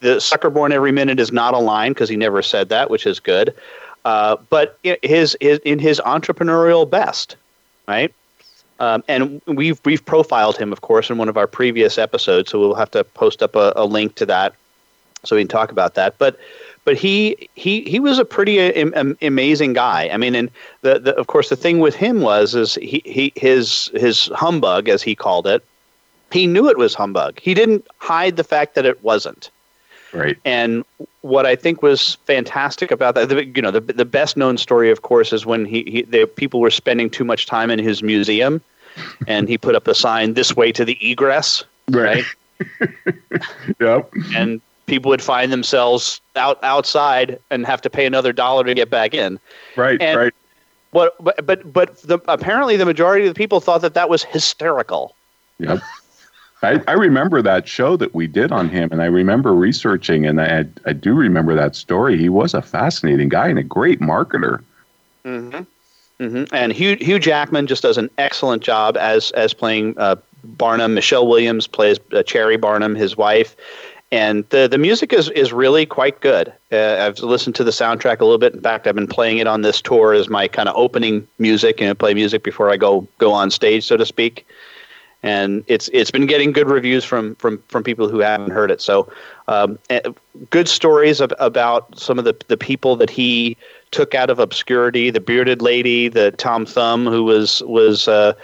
[0.00, 3.06] the sucker born every minute is not a line because he never said that, which
[3.06, 3.54] is good.
[4.04, 7.36] Uh, but his, his in his entrepreneurial best,
[7.86, 8.14] right?
[8.80, 12.50] Um, and we've we've profiled him, of course, in one of our previous episodes.
[12.50, 14.54] So we'll have to post up a, a link to that
[15.24, 16.16] so we can talk about that.
[16.18, 16.38] But
[16.84, 18.58] but he he he was a pretty
[19.20, 20.08] amazing guy.
[20.12, 20.50] I mean, and
[20.82, 24.88] the, the of course the thing with him was is he, he his his humbug
[24.88, 25.64] as he called it.
[26.30, 27.40] He knew it was humbug.
[27.40, 29.50] He didn't hide the fact that it wasn't.
[30.12, 30.38] Right.
[30.44, 30.84] And
[31.20, 34.90] what I think was fantastic about that, the, you know, the the best known story,
[34.90, 38.02] of course, is when he, he the people were spending too much time in his
[38.02, 38.62] museum,
[39.26, 41.64] and he put up a sign this way to the egress.
[41.90, 42.24] Right.
[42.60, 43.40] right?
[43.80, 44.10] yep.
[44.34, 48.90] And people would find themselves out outside and have to pay another dollar to get
[48.90, 49.38] back in.
[49.76, 50.34] Right, and right.
[50.90, 54.24] What, but but but the, apparently the majority of the people thought that that was
[54.24, 55.14] hysterical.
[55.58, 55.80] Yep.
[56.62, 60.40] I, I remember that show that we did on him, and I remember researching, and
[60.40, 62.16] I I do remember that story.
[62.18, 64.62] He was a fascinating guy and a great marketer.
[65.24, 65.62] Mm-hmm.
[66.22, 66.54] Mm-hmm.
[66.54, 70.94] And Hugh Hugh Jackman just does an excellent job as as playing uh, Barnum.
[70.94, 73.54] Michelle Williams plays uh, Cherry Barnum, his wife,
[74.10, 76.52] and the the music is is really quite good.
[76.72, 78.52] Uh, I've listened to the soundtrack a little bit.
[78.52, 81.76] In fact, I've been playing it on this tour as my kind of opening music,
[81.76, 84.44] and you know, play music before I go go on stage, so to speak.
[85.22, 88.80] And it's it's been getting good reviews from from from people who haven't heard it.
[88.80, 89.10] So,
[89.48, 90.00] um, eh,
[90.50, 93.56] good stories of, about some of the the people that he
[93.90, 95.10] took out of obscurity.
[95.10, 98.34] The bearded lady, the Tom Thumb, who was was uh,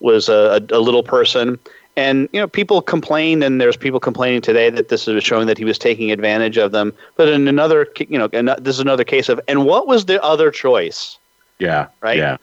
[0.00, 1.58] was a, a little person
[1.96, 5.58] and you know, people complained, and there's people complaining today that this is showing that
[5.58, 6.92] he was taking advantage of them.
[7.16, 10.50] But in another, you know, this is another case of, and what was the other
[10.50, 11.18] choice?
[11.58, 12.16] Yeah, right.
[12.16, 12.38] Yeah,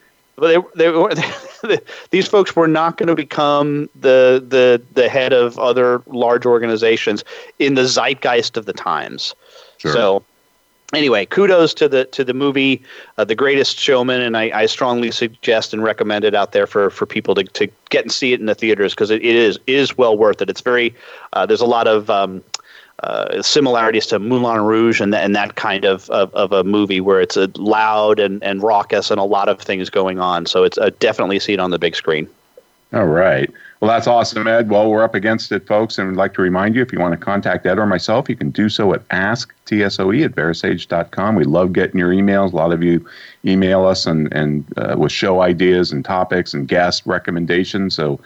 [0.47, 1.13] they, they were
[2.09, 7.23] these folks were not going to become the the the head of other large organizations
[7.59, 9.35] in the zeitgeist of the times.
[9.77, 9.93] Sure.
[9.93, 10.23] So
[10.93, 12.81] anyway, kudos to the to the movie,
[13.17, 16.89] uh, The Greatest Showman, and I, I, strongly suggest and recommend it out there for,
[16.89, 19.59] for people to, to get and see it in the theaters because it, it is
[19.67, 20.49] is well worth it.
[20.49, 20.95] It's very
[21.33, 22.43] uh, there's a lot of um,
[23.03, 27.21] uh, similarities to Moulin Rouge and, and that kind of, of, of a movie where
[27.21, 30.45] it's a loud and, and raucous and a lot of things going on.
[30.45, 32.27] So it's uh, definitely see it on the big screen.
[32.91, 33.51] All right.
[33.79, 34.69] Well, that's awesome, Ed.
[34.69, 37.13] Well, we're up against it, folks, and we'd like to remind you if you want
[37.13, 41.35] to contact Ed or myself, you can do so at asktsoe at verasage.com.
[41.35, 42.51] We love getting your emails.
[42.51, 43.07] A lot of you
[43.45, 47.95] email us and, and uh, with show ideas and topics and guest recommendations.
[47.95, 48.19] So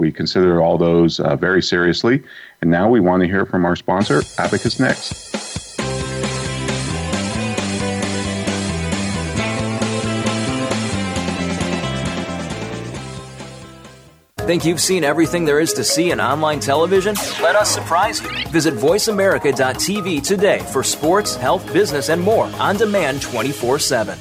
[0.00, 2.22] we consider all those uh, very seriously.
[2.62, 5.30] And now we want to hear from our sponsor, Abacus Next.
[14.50, 17.14] Think you've seen everything there is to see in online television?
[17.40, 18.28] Let us surprise you.
[18.48, 24.18] Visit VoiceAmerica.tv today for sports, health, business, and more on demand 24 7.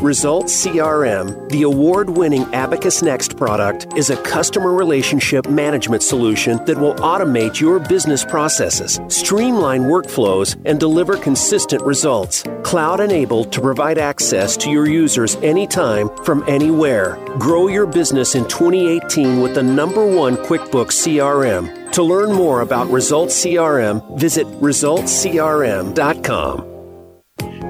[0.00, 6.76] Results CRM, the award winning Abacus Next product, is a customer relationship management solution that
[6.76, 12.42] will automate your business processes, streamline workflows, and deliver consistent results.
[12.64, 17.16] Cloud enabled to provide access to your users anytime from anywhere.
[17.38, 21.92] Grow your business in 2018 with the number one QuickBooks CRM.
[21.92, 26.71] To learn more about Results CRM, visit resultscrm.com.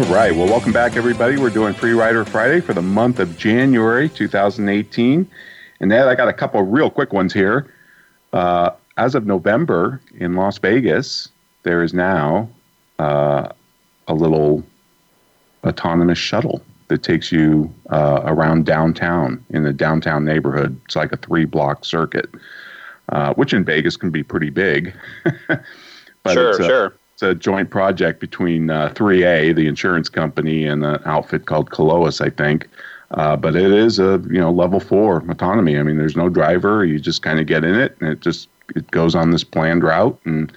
[0.00, 0.34] All right.
[0.34, 1.36] Well, welcome back, everybody.
[1.36, 5.30] We're doing Free Rider Friday for the month of January 2018.
[5.80, 7.70] And Ed, I got a couple real quick ones here.
[8.32, 11.28] Uh, as of November in Las Vegas,
[11.64, 12.48] there is now
[12.98, 13.50] uh,
[14.08, 14.64] a little
[15.64, 20.80] autonomous shuttle that takes you uh, around downtown in the downtown neighborhood.
[20.86, 22.30] It's like a three block circuit,
[23.10, 24.94] uh, which in Vegas can be pretty big.
[25.46, 25.62] but
[26.32, 26.94] sure, a, sure.
[27.20, 32.22] It's a joint project between AAA, uh, the insurance company, and an outfit called Keolis,
[32.22, 32.66] I think.
[33.10, 35.78] Uh, but it is a you know level four autonomy.
[35.78, 36.82] I mean, there's no driver.
[36.82, 39.82] You just kind of get in it, and it just it goes on this planned
[39.82, 40.50] route, and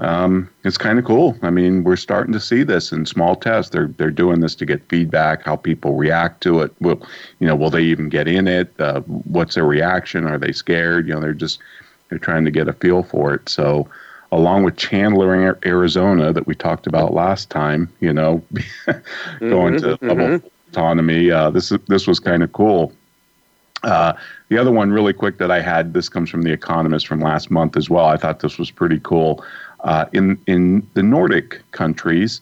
[0.00, 1.38] um, it's kind of cool.
[1.42, 3.70] I mean, we're starting to see this in small tests.
[3.70, 6.72] They're they're doing this to get feedback, how people react to it.
[6.80, 7.06] Will
[7.38, 7.54] you know?
[7.54, 8.72] Will they even get in it?
[8.80, 10.26] Uh, what's their reaction?
[10.26, 11.06] Are they scared?
[11.06, 11.60] You know, they're just
[12.08, 13.48] they're trying to get a feel for it.
[13.48, 13.86] So,
[14.32, 18.42] along with Chandler, Arizona, that we talked about last time, you know,
[19.40, 20.08] going mm-hmm, to mm-hmm.
[20.08, 21.30] level autonomy.
[21.30, 22.92] Uh, this this was kind of cool.
[23.82, 24.12] Uh,
[24.48, 25.94] the other one, really quick, that I had.
[25.94, 28.06] This comes from the Economist from last month as well.
[28.06, 29.44] I thought this was pretty cool.
[29.80, 32.40] Uh, in in the Nordic countries,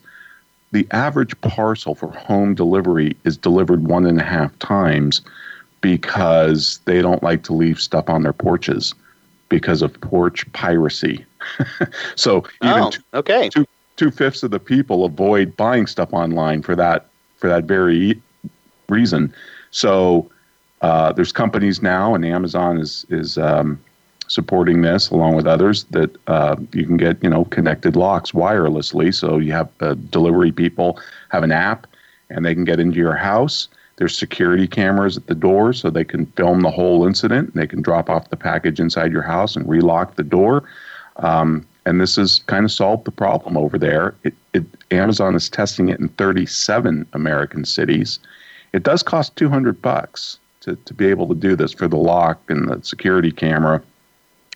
[0.71, 5.21] the average parcel for home delivery is delivered one and a half times
[5.81, 8.93] because they don't like to leave stuff on their porches
[9.47, 11.25] because of porch piracy.
[12.15, 13.49] so even oh, two, okay.
[13.49, 18.21] two, two fifths of the people avoid buying stuff online for that for that very
[18.89, 19.33] reason.
[19.71, 20.29] So
[20.81, 23.79] uh, there's companies now, and Amazon is is um,
[24.27, 29.13] supporting this along with others that uh, you can get you know connected locks wirelessly.
[29.13, 30.99] So you have uh, delivery people
[31.29, 31.87] have an app,
[32.29, 33.67] and they can get into your house.
[33.97, 37.53] There's security cameras at the door, so they can film the whole incident.
[37.53, 40.63] They can drop off the package inside your house and relock the door.
[41.19, 44.13] Um, and this has kind of solved the problem over there.
[44.23, 48.19] It, it, Amazon is testing it in 37 American cities.
[48.73, 52.39] It does cost 200 bucks to, to be able to do this for the lock
[52.49, 53.81] and the security camera.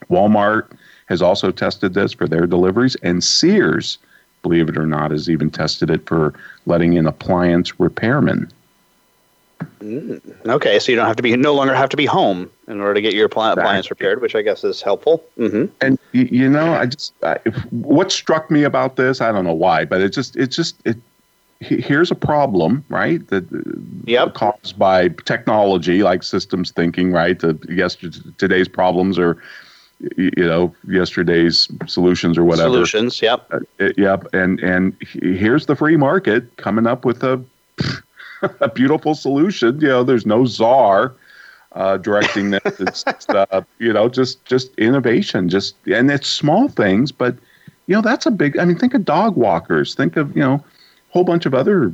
[0.10, 3.98] Walmart has also tested this for their deliveries, and Sears,
[4.42, 6.34] believe it or not, has even tested it for
[6.66, 8.50] letting in appliance repairmen.
[9.84, 12.80] Mm, okay, so you don't have to be no longer have to be home in
[12.80, 15.24] order to get your appliance repaired, which I guess is helpful.
[15.38, 15.66] Mm-hmm.
[15.82, 17.36] And you know, I just I,
[17.72, 20.96] what struck me about this, I don't know why, but it just it just it
[21.60, 23.28] here's a problem, right?
[23.28, 23.46] That
[24.06, 24.36] yep.
[24.36, 27.38] caused by technology, like systems thinking, right?
[27.38, 29.42] The yesterday, today's problems are,
[30.18, 32.86] you know, yesterday's solutions or whatever.
[32.86, 33.60] Solutions, yep, uh,
[33.98, 34.28] yep.
[34.34, 37.44] And and here's the free market coming up with a
[38.62, 39.80] a beautiful solution.
[39.80, 41.14] You know, there's no czar.
[41.72, 42.62] Uh, directing this,
[43.08, 47.36] it's, uh, you know, just just innovation, just and it's small things, but
[47.88, 48.60] you know that's a big.
[48.60, 49.96] I mean, think of dog walkers.
[49.96, 50.64] Think of you know a
[51.10, 51.92] whole bunch of other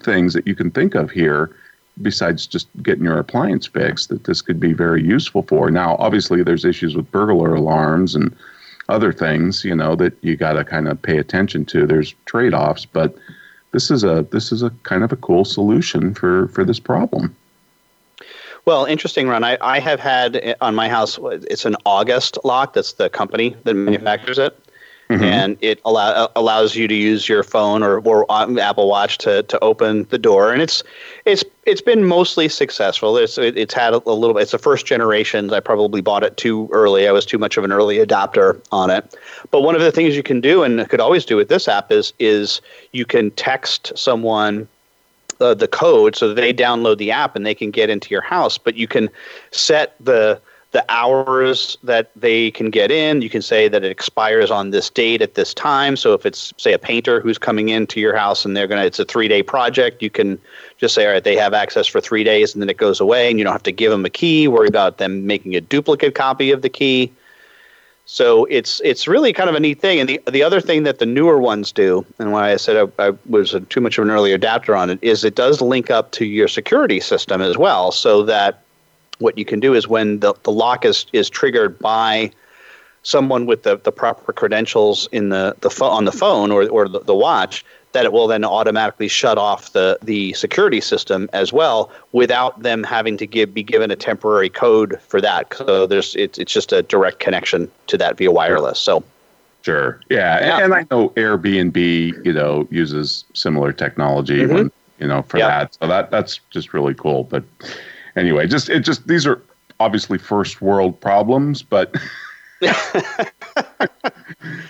[0.00, 1.54] things that you can think of here
[2.00, 5.70] besides just getting your appliance fixed that this could be very useful for.
[5.70, 8.34] Now, obviously, there's issues with burglar alarms and
[8.88, 11.86] other things, you know, that you got to kind of pay attention to.
[11.86, 13.14] There's trade-offs, but
[13.72, 17.34] this is a this is a kind of a cool solution for for this problem.
[18.64, 19.44] Well, interesting, Ron.
[19.44, 21.18] I, I have had eh, on my house.
[21.22, 22.74] It's an August lock.
[22.74, 23.86] That's the company that mm-hmm.
[23.86, 24.58] manufactures it
[25.08, 25.24] Mm-hmm.
[25.24, 29.42] and it allow, allows you to use your phone or, or um, Apple Watch to,
[29.44, 30.82] to open the door, and it's
[31.24, 33.16] it's it's been mostly successful.
[33.16, 34.36] It's it, it's had a, little.
[34.36, 35.50] It's the first generation.
[35.50, 37.08] I probably bought it too early.
[37.08, 39.16] I was too much of an early adopter on it.
[39.50, 41.90] But one of the things you can do, and could always do with this app,
[41.90, 42.60] is is
[42.92, 44.68] you can text someone
[45.40, 48.58] uh, the code so they download the app and they can get into your house.
[48.58, 49.08] But you can
[49.52, 50.38] set the
[50.72, 53.22] the hours that they can get in.
[53.22, 55.96] You can say that it expires on this date at this time.
[55.96, 58.98] So if it's say a painter who's coming into your house and they're gonna it's
[58.98, 60.38] a three day project, you can
[60.76, 63.30] just say, all right, they have access for three days and then it goes away
[63.30, 66.14] and you don't have to give them a key, worry about them making a duplicate
[66.14, 67.10] copy of the key.
[68.04, 70.00] So it's it's really kind of a neat thing.
[70.00, 73.08] And the the other thing that the newer ones do, and why I said I,
[73.08, 75.90] I was a, too much of an early adapter on it, is it does link
[75.90, 78.62] up to your security system as well, so that
[79.18, 82.30] what you can do is when the, the lock is, is triggered by
[83.02, 86.88] someone with the, the proper credentials in the, the phone on the phone or, or
[86.88, 91.52] the, the watch, that it will then automatically shut off the, the security system as
[91.52, 95.52] well without them having to give be given a temporary code for that.
[95.54, 98.78] So there's it's it's just a direct connection to that via wireless.
[98.78, 99.02] So
[99.62, 100.00] Sure.
[100.08, 100.40] Yeah.
[100.40, 100.64] yeah.
[100.64, 104.54] And, I know Airbnb, you know, uses similar technology mm-hmm.
[104.54, 105.74] when, you know, for that.
[105.74, 107.24] So that that's just really cool.
[107.24, 107.44] But
[108.18, 109.40] anyway, just it just these are
[109.80, 111.94] obviously first world problems, but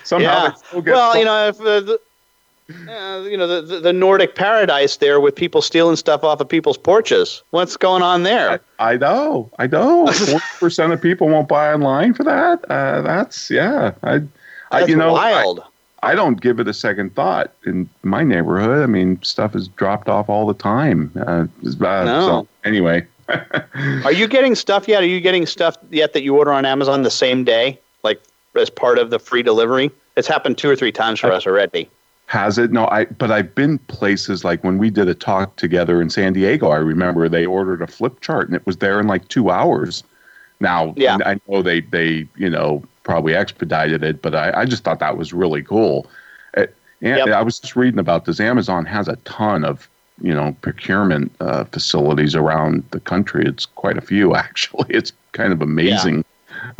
[0.03, 0.79] somehow yeah.
[0.85, 1.99] well, you know, if, uh, the,
[2.87, 6.77] uh, you know the, the Nordic paradise there with people stealing stuff off of people's
[6.77, 7.41] porches.
[7.49, 8.61] What's going on there?
[8.79, 10.07] I, I know, I know.
[10.11, 12.63] Forty percent of people won't buy online for that.
[12.69, 13.93] Uh, that's yeah.
[14.03, 14.21] I,
[14.71, 15.59] I you know, wild.
[15.61, 15.65] I,
[16.01, 17.51] I don't give it a second thought.
[17.65, 21.11] In my neighborhood, I mean, stuff is dropped off all the time.
[21.15, 22.27] Uh, no.
[22.27, 23.05] So anyway,
[24.05, 25.03] Are you getting stuff yet?
[25.03, 28.21] Are you getting stuff yet that you order on Amazon the same day, like
[28.55, 29.91] as part of the free delivery?
[30.15, 31.89] It's happened two or three times for us already.
[32.25, 32.71] Has it?
[32.71, 33.05] No, I.
[33.05, 36.69] But I've been places like when we did a talk together in San Diego.
[36.69, 40.03] I remember they ordered a flip chart and it was there in like two hours.
[40.59, 41.17] Now, yeah.
[41.25, 45.17] I know they they you know probably expedited it, but I, I just thought that
[45.17, 46.05] was really cool.
[46.53, 47.29] It, and yep.
[47.29, 48.39] I was just reading about this.
[48.39, 49.89] Amazon has a ton of
[50.21, 53.43] you know procurement uh, facilities around the country.
[53.45, 54.89] It's quite a few actually.
[54.89, 56.17] It's kind of amazing.
[56.17, 56.23] Yeah.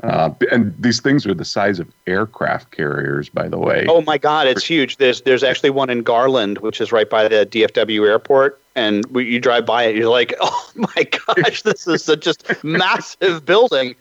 [0.04, 3.86] Uh, and these things are the size of aircraft carriers, by the way.
[3.88, 4.98] Oh my God, it's huge.
[4.98, 9.40] There's there's actually one in Garland, which is right by the DFW airport, and you
[9.40, 13.96] drive by it, you're like, oh my gosh, this is such a just massive building.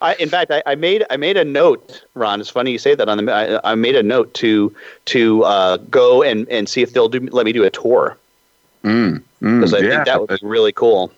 [0.00, 2.40] I, in fact, I, I, made I made a note, Ron.
[2.40, 3.08] It's funny you say that.
[3.08, 4.74] On the I, I made a note to
[5.06, 8.16] to uh, go and, and see if they'll do let me do a tour
[8.82, 9.90] because mm, mm, I yeah.
[9.90, 11.12] think that would be really cool.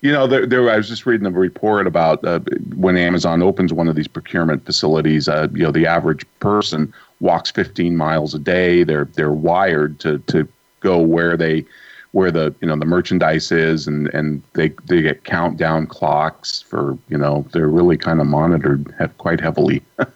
[0.00, 2.40] You know, there, there, I was just reading a report about uh,
[2.74, 5.28] when Amazon opens one of these procurement facilities.
[5.28, 8.82] Uh, you know, the average person walks 15 miles a day.
[8.82, 10.48] They're they're wired to to
[10.80, 11.64] go where they
[12.12, 16.96] where the you know the merchandise is and and they they get countdown clocks for
[17.08, 19.82] you know they're really kind of monitored quite heavily.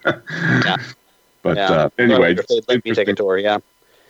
[0.65, 0.77] Yeah.
[1.43, 1.71] but yeah.
[1.71, 2.37] Uh, anyway
[2.69, 3.59] let me take a tour yeah.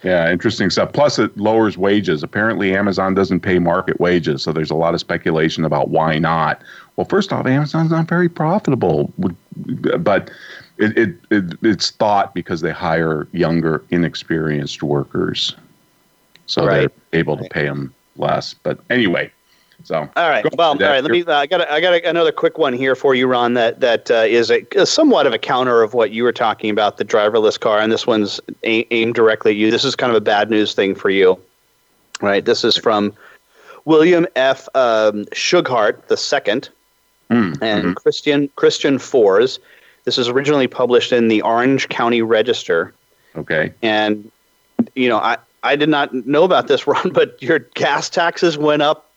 [0.02, 0.92] Yeah interesting stuff.
[0.92, 2.22] Plus it lowers wages.
[2.22, 6.62] Apparently amazon doesn't pay market wages so there's a lot of speculation about why not.
[6.96, 9.12] Well first off amazon's not very profitable.
[9.98, 10.30] But
[10.78, 15.54] it, it, it it's thought because they hire younger inexperienced workers
[16.46, 16.90] so right.
[17.10, 18.54] they're able to pay them less.
[18.54, 19.30] But anyway,
[19.84, 20.44] so all right.
[20.56, 21.02] Well, all right.
[21.02, 21.24] Let me.
[21.24, 21.60] Uh, I got.
[21.60, 23.54] A, I got a, another quick one here for you, Ron.
[23.54, 26.70] That that uh, is a, a, somewhat of a counter of what you were talking
[26.70, 29.70] about, the driverless car, and this one's a, aimed directly at you.
[29.70, 31.38] This is kind of a bad news thing for you,
[32.20, 32.44] right?
[32.44, 33.12] This is from
[33.84, 34.68] William F.
[34.74, 36.68] Um, the second,
[37.30, 37.92] mm, and mm-hmm.
[37.92, 39.58] Christian Christian Fors.
[40.04, 42.94] This is originally published in the Orange County Register.
[43.34, 43.72] Okay.
[43.82, 44.30] And
[44.94, 45.36] you know, I
[45.66, 49.10] I did not know about this, Ron, but your gas taxes went up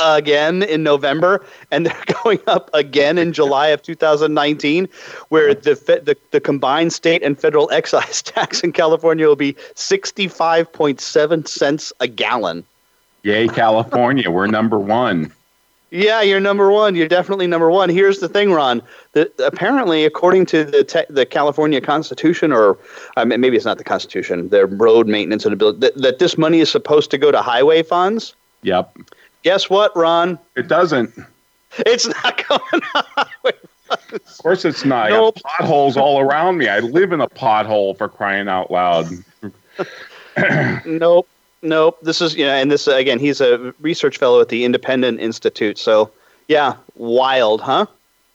[0.00, 4.88] again in November, and they're going up again in July of 2019,
[5.28, 5.74] where the,
[6.04, 12.08] the, the combined state and federal excise tax in California will be 65.7 cents a
[12.08, 12.64] gallon.
[13.22, 14.30] Yay, California!
[14.30, 15.32] We're number one.
[15.90, 16.94] Yeah, you're number one.
[16.94, 17.88] You're definitely number one.
[17.88, 18.80] Here's the thing, Ron.
[19.12, 22.78] The, apparently, according to the te- the California Constitution, or
[23.26, 26.70] maybe it's not the Constitution, the road maintenance and ability, that, that this money is
[26.70, 28.34] supposed to go to highway funds.
[28.62, 28.96] Yep.
[29.42, 30.38] Guess what, Ron?
[30.56, 31.12] It doesn't.
[31.78, 33.52] It's not going to highway
[33.88, 34.12] funds.
[34.12, 35.10] Of course, it's not.
[35.10, 35.38] Nope.
[35.44, 36.68] Potholes all around me.
[36.68, 39.08] I live in a pothole for crying out loud.
[40.86, 41.28] nope.
[41.62, 41.98] Nope.
[42.02, 43.18] This is yeah, and this again.
[43.18, 45.78] He's a research fellow at the Independent Institute.
[45.78, 46.10] So
[46.48, 47.86] yeah, wild, huh?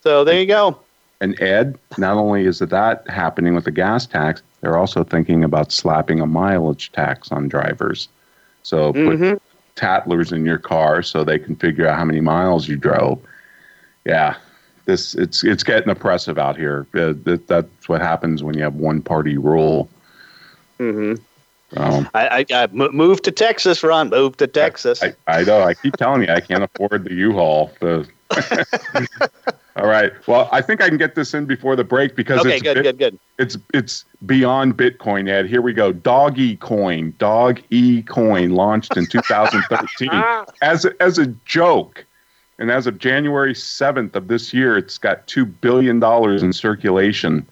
[0.02, 0.78] So there you go.
[1.20, 5.72] And Ed, not only is that happening with the gas tax, they're also thinking about
[5.72, 8.08] slapping a mileage tax on drivers.
[8.62, 9.34] So mm-hmm.
[9.34, 9.42] put
[9.76, 13.20] tattlers in your car so they can figure out how many miles you drove.
[14.04, 14.36] Yeah,
[14.84, 16.86] this it's it's getting oppressive out here.
[16.94, 19.88] Uh, that, that's what happens when you have one party rule.
[20.78, 21.22] Mm-hmm.
[21.76, 24.10] Um, I, I, I moved to Texas, Ron.
[24.10, 25.02] Moved to Texas.
[25.02, 25.62] I, I, know.
[25.62, 27.72] I keep telling you, I can't afford the U-Haul.
[29.76, 30.12] All right.
[30.26, 32.74] Well, I think I can get this in before the break because okay, it's good,
[32.74, 33.18] bit, good, good.
[33.38, 35.46] It's it's beyond Bitcoin, Ed.
[35.46, 35.92] Here we go.
[35.92, 40.08] Dog E Coin, Dog E Coin, launched in 2013
[40.62, 42.06] as a, as a joke,
[42.58, 47.46] and as of January 7th of this year, it's got two billion dollars in circulation.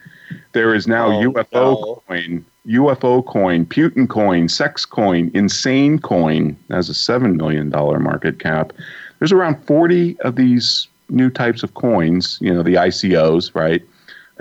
[0.53, 2.03] There is now oh, UFO no.
[2.09, 8.39] coin, UFO coin, Putin coin, sex coin, insane coin, has a seven million dollar market
[8.39, 8.73] cap.
[9.19, 13.83] There's around 40 of these new types of coins, you know, the ICOs, right?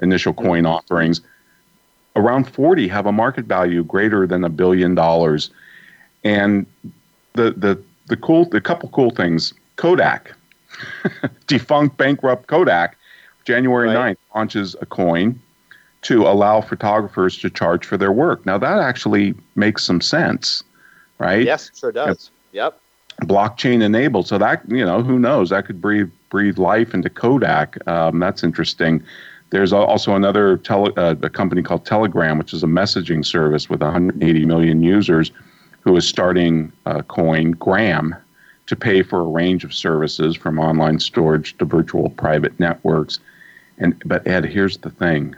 [0.02, 0.46] Initial mm-hmm.
[0.46, 1.22] coin offerings.
[2.16, 5.50] Around 40 have a market value greater than a billion dollars.
[6.24, 6.66] And
[7.34, 10.34] the the the cool the couple cool things, Kodak.
[11.48, 12.98] defunct bankrupt Kodak,
[13.46, 14.18] January right.
[14.18, 15.40] 9th launches a coin
[16.04, 18.46] to allow photographers to charge for their work.
[18.46, 20.64] Now that actually makes some sense,
[21.18, 21.44] right?
[21.44, 22.32] Yes, it sure does.
[22.52, 22.80] Yep.
[23.22, 24.28] Blockchain enabled.
[24.28, 25.50] So that, you know, who knows?
[25.50, 27.78] That could breathe breathe life into Kodak.
[27.88, 29.04] Um, that's interesting.
[29.52, 33.82] There's also another tele, uh, a company called Telegram, which is a messaging service with
[33.82, 35.32] 180 million users,
[35.82, 38.16] who is starting a coin Gram
[38.66, 43.20] to pay for a range of services from online storage to virtual private networks.
[43.78, 45.36] And but Ed, here's the thing: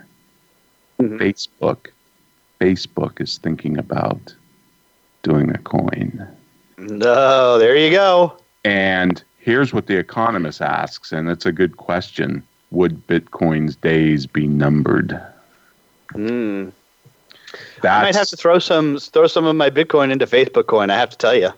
[1.00, 1.16] mm-hmm.
[1.16, 1.88] Facebook,
[2.60, 4.34] Facebook is thinking about
[5.22, 6.26] doing a coin.
[6.78, 8.36] No, there you go.
[8.64, 12.42] And Here's what The Economist asks, and it's a good question
[12.72, 15.22] Would Bitcoin's days be numbered?
[16.14, 16.72] Mm.
[17.84, 20.90] I might have to throw some throw some of my Bitcoin into Facebook coin.
[20.90, 21.50] I have to tell you.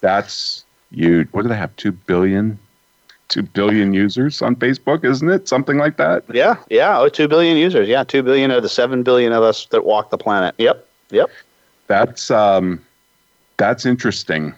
[0.00, 1.26] That's you.
[1.32, 1.74] What do they have?
[1.76, 2.58] Two billion,
[3.32, 5.48] two billion users on Facebook, isn't it?
[5.48, 6.22] Something like that.
[6.32, 6.98] Yeah, yeah.
[6.98, 7.88] Oh, two billion users.
[7.88, 10.54] Yeah, two billion of the seven billion of us that walk the planet.
[10.58, 11.30] Yep, yep.
[11.86, 12.84] That's um,
[13.56, 14.54] that's interesting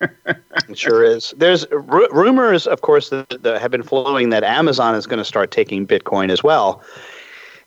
[0.26, 1.34] it sure is.
[1.36, 5.24] There's r- rumors, of course, that, that, have been flowing that Amazon is going to
[5.24, 6.82] start taking Bitcoin as well.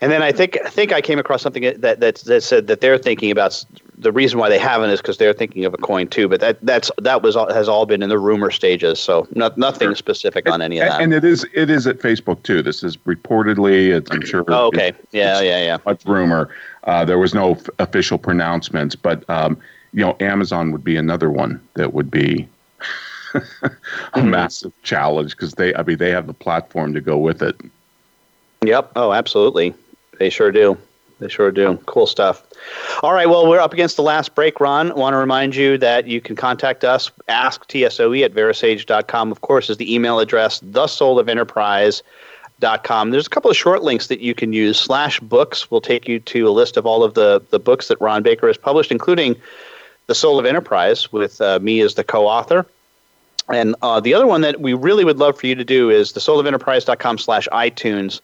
[0.01, 2.79] And then I think I think I came across something that that, that said that
[2.79, 3.65] they're thinking about
[3.97, 6.29] the reason why they haven't is because they're thinking of a coin too.
[6.29, 8.99] But that that's that was has all been in the rumor stages.
[8.99, 11.01] So not, nothing specific on any of that.
[11.01, 12.61] And it is it is at Facebook too.
[12.61, 13.89] This is reportedly.
[13.89, 14.45] It's, I'm sure.
[14.47, 14.93] Oh, okay.
[15.11, 15.77] Yeah, yeah, yeah.
[15.85, 16.49] Much rumor.
[16.85, 19.29] Uh, there was no f- official pronouncements, but.
[19.29, 19.57] Um,
[19.93, 22.47] you know, Amazon would be another one that would be
[23.33, 24.29] a mm-hmm.
[24.29, 27.59] massive challenge because they, I mean, they have the platform to go with it.
[28.63, 28.91] Yep.
[28.95, 29.73] Oh, absolutely.
[30.19, 30.77] They sure do.
[31.19, 31.77] They sure do.
[31.85, 32.43] Cool stuff.
[33.03, 33.27] All right.
[33.27, 34.91] Well, we're up against the last break, Ron.
[34.91, 39.31] I want to remind you that you can contact us, ask TSOE at verasage.com.
[39.31, 41.29] Of course, is the email address, the soul of.
[42.59, 43.11] Dot com.
[43.11, 44.77] There's a couple of short links that you can use.
[44.77, 48.01] Slash books will take you to a list of all of the, the books that
[48.01, 49.37] Ron Baker has published, including
[50.07, 52.65] the Soul of Enterprise with uh, me as the co-author.
[53.47, 56.11] And uh, the other one that we really would love for you to do is
[56.11, 58.19] the soulofenterprise.com slash iTunes.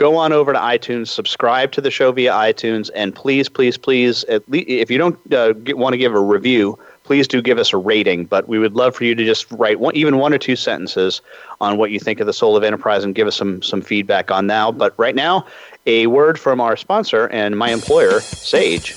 [0.00, 4.24] Go on over to iTunes, subscribe to the show via iTunes, and please, please, please,
[4.24, 7.74] at least, if you don't uh, want to give a review, please do give us
[7.74, 8.24] a rating.
[8.24, 11.20] But we would love for you to just write one, even one or two sentences
[11.60, 14.30] on what you think of the Soul of Enterprise and give us some some feedback
[14.30, 14.72] on now.
[14.72, 15.44] But right now,
[15.84, 18.96] a word from our sponsor and my employer, Sage.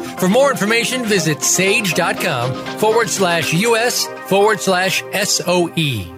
[0.21, 6.15] For more information, visit sage.com forward slash US forward slash SOE.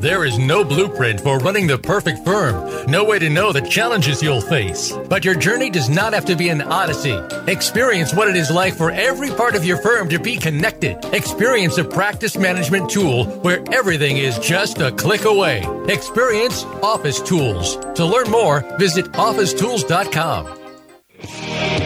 [0.00, 4.22] There is no blueprint for running the perfect firm, no way to know the challenges
[4.22, 4.92] you'll face.
[5.08, 7.18] But your journey does not have to be an odyssey.
[7.50, 11.02] Experience what it is like for every part of your firm to be connected.
[11.14, 15.64] Experience a practice management tool where everything is just a click away.
[15.88, 17.76] Experience Office Tools.
[17.94, 20.63] To learn more, visit officetools.com.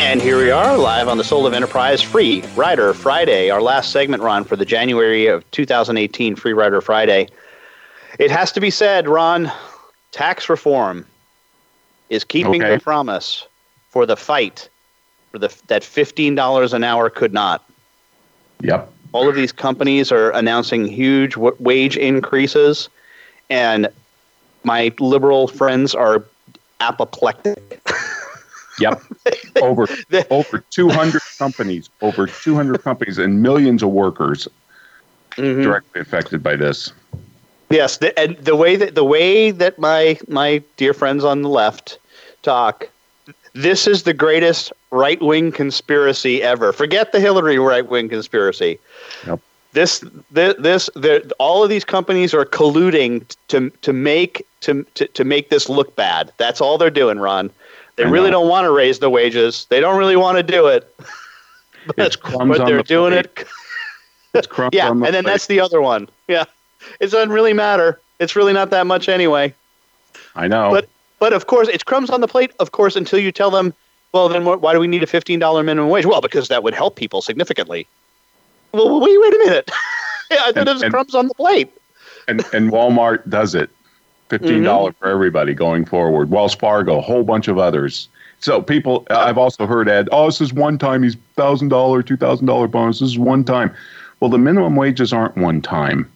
[0.00, 3.92] And here we are, live on the Soul of Enterprise Free Rider Friday, our last
[3.92, 7.28] segment, Ron, for the January of 2018 Free Rider Friday.
[8.18, 9.52] It has to be said, Ron,
[10.10, 11.06] tax reform
[12.08, 12.76] is keeping okay.
[12.76, 13.46] the promise
[13.90, 14.70] for the fight
[15.30, 17.62] for the that fifteen dollars an hour could not.
[18.62, 18.90] Yep.
[19.12, 22.88] All of these companies are announcing huge w- wage increases,
[23.50, 23.86] and
[24.64, 26.24] my liberal friends are
[26.80, 27.82] apoplectic.
[28.80, 29.02] Yep.
[29.62, 29.86] over
[30.30, 34.48] over 200 companies, over 200 companies, and millions of workers
[35.32, 35.62] mm-hmm.
[35.62, 36.92] directly affected by this.
[37.70, 41.48] Yes, the, and the way that the way that my my dear friends on the
[41.48, 41.98] left
[42.42, 42.88] talk,
[43.52, 46.72] this is the greatest right wing conspiracy ever.
[46.72, 48.78] Forget the Hillary right wing conspiracy.
[49.26, 49.40] Yep.
[49.72, 55.06] This, this, this, the, all of these companies are colluding to to make to, to
[55.06, 56.32] to make this look bad.
[56.38, 57.50] That's all they're doing, Ron.
[58.04, 59.66] They really don't want to raise the wages.
[59.68, 60.94] They don't really want to do it.
[61.96, 63.46] but, but they're the doing plate.
[64.34, 64.48] it.
[64.72, 65.24] yeah, and then plate.
[65.26, 66.08] that's the other one.
[66.28, 66.44] Yeah,
[67.00, 68.00] it doesn't really matter.
[68.18, 69.54] It's really not that much anyway.
[70.34, 70.70] I know.
[70.70, 70.88] But
[71.18, 72.52] but of course, it's crumbs on the plate.
[72.58, 73.74] Of course, until you tell them,
[74.12, 76.06] well, then why do we need a fifteen dollar minimum wage?
[76.06, 77.86] Well, because that would help people significantly.
[78.72, 79.70] Well, wait, wait a minute.
[80.30, 81.72] I thought it was crumbs on the plate.
[82.28, 83.70] and and Walmart does it.
[84.30, 85.04] Fifteen dollars mm-hmm.
[85.04, 86.30] for everybody going forward.
[86.30, 88.08] Wells Fargo, a whole bunch of others.
[88.38, 91.02] So people, I've also heard Ed, oh, this is one time.
[91.02, 93.00] He's thousand dollar, two thousand dollar bonus.
[93.00, 93.74] This is one time.
[94.20, 96.10] Well, the minimum wages aren't one time.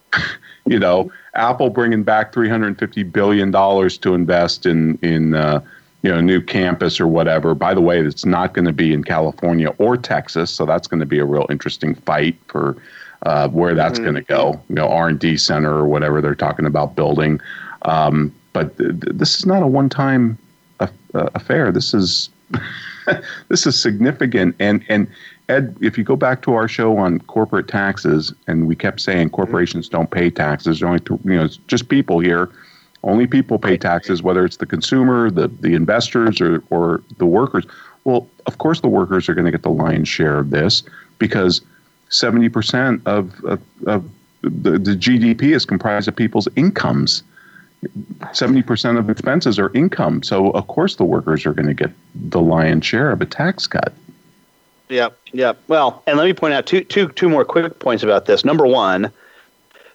[0.66, 5.60] you know, Apple bringing back 350 billion dollars to invest in in uh,
[6.02, 7.54] you know new campus or whatever.
[7.54, 11.00] By the way, it's not going to be in California or Texas, so that's going
[11.00, 12.76] to be a real interesting fight for
[13.24, 14.04] uh, where that's mm-hmm.
[14.04, 14.60] going to go.
[14.68, 17.40] You know, R and D center or whatever they're talking about building.
[17.82, 20.38] Um, but th- this is not a one-time
[20.80, 21.72] uh, affair.
[21.72, 22.30] This is
[23.48, 25.08] this is significant, and and
[25.48, 29.30] Ed, if you go back to our show on corporate taxes, and we kept saying
[29.30, 32.50] corporations don't pay taxes, only th- you know it's just people here.
[33.02, 37.66] Only people pay taxes, whether it's the consumer, the the investors, or or the workers.
[38.04, 40.82] Well, of course, the workers are going to get the lion's share of this
[41.18, 41.62] because
[42.14, 44.10] seventy percent of, of, of
[44.42, 47.22] the, the GDP is comprised of people's incomes.
[48.32, 50.22] 70% of expenses are income.
[50.22, 53.66] So, of course, the workers are going to get the lion's share of a tax
[53.66, 53.92] cut.
[54.88, 55.54] Yeah, yeah.
[55.68, 58.44] Well, and let me point out two, two, two more quick points about this.
[58.44, 59.10] Number one,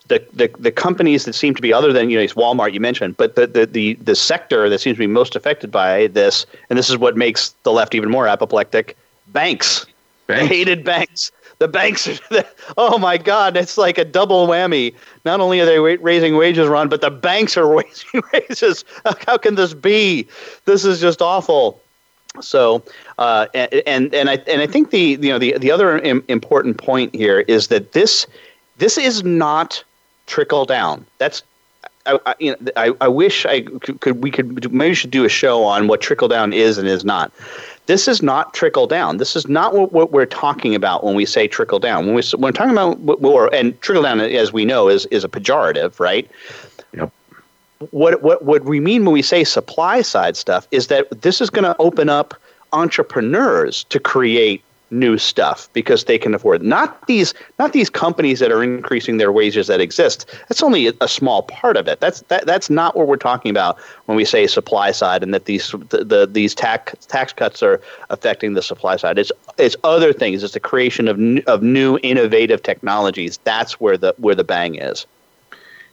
[0.08, 3.16] the, the, the companies that seem to be other than you know Walmart you mentioned,
[3.18, 6.78] but the, the, the, the sector that seems to be most affected by this, and
[6.78, 8.98] this is what makes the left even more apoplectic:
[9.28, 9.86] banks.
[10.30, 10.48] Banks.
[10.48, 11.32] hated banks.
[11.60, 12.14] The banks are.
[12.30, 13.58] The, oh my God!
[13.58, 14.96] It's like a double whammy.
[15.26, 18.86] Not only are they raising wages, Ron, but the banks are raising wages.
[19.28, 20.28] How can this be?
[20.66, 21.82] This is just awful.
[22.42, 22.84] So,
[23.18, 26.78] uh, and and I and I think the you know the the other Im- important
[26.78, 28.26] point here is that this
[28.78, 29.84] this is not
[30.28, 31.06] trickle down.
[31.18, 31.44] That's
[32.06, 35.26] I, I, you know, I, I wish I could, could, we could maybe should do
[35.26, 37.32] a show on what trickle down is and is not.
[37.90, 39.18] This is not trickle down.
[39.18, 42.06] This is not what, what we're talking about when we say trickle down.
[42.06, 45.24] When we when we're talking about we're, and trickle down, as we know, is is
[45.24, 46.30] a pejorative, right?
[46.94, 47.12] Yep
[47.92, 51.50] what what what we mean when we say supply side stuff is that this is
[51.50, 52.34] going to open up
[52.74, 54.62] entrepreneurs to create
[54.92, 59.32] new stuff because they can afford not these not these companies that are increasing their
[59.32, 60.26] wages that exist.
[60.48, 62.00] That's only a small part of it.
[62.00, 65.46] That's that, that's not what we're talking about when we say supply side and that
[65.46, 69.18] these the, the these tax tax cuts are affecting the supply side.
[69.18, 70.44] It's it's other things.
[70.44, 73.40] It's the creation of of new innovative technologies.
[73.44, 75.06] That's where the where the bang is.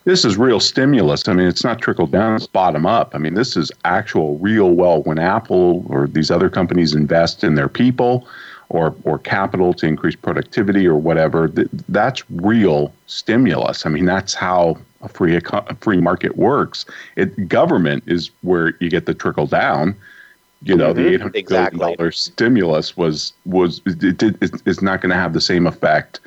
[0.07, 1.26] This is real stimulus.
[1.26, 3.12] I mean, it's not trickle down, it's bottom up.
[3.12, 7.57] I mean, this is actual real well when Apple or these other companies invest in
[7.57, 8.24] their people
[8.69, 13.87] or, or capital to increase productivity or whatever, th- that's real stimulus.
[13.87, 16.85] I mean, that's how a free, a free market works.
[17.17, 19.95] It, government is where you get the trickle down.
[20.62, 21.03] You know, mm-hmm.
[21.03, 21.79] the eight hundred exactly.
[21.79, 26.19] billion dollar stimulus was was it, it, it's not going to have the same effect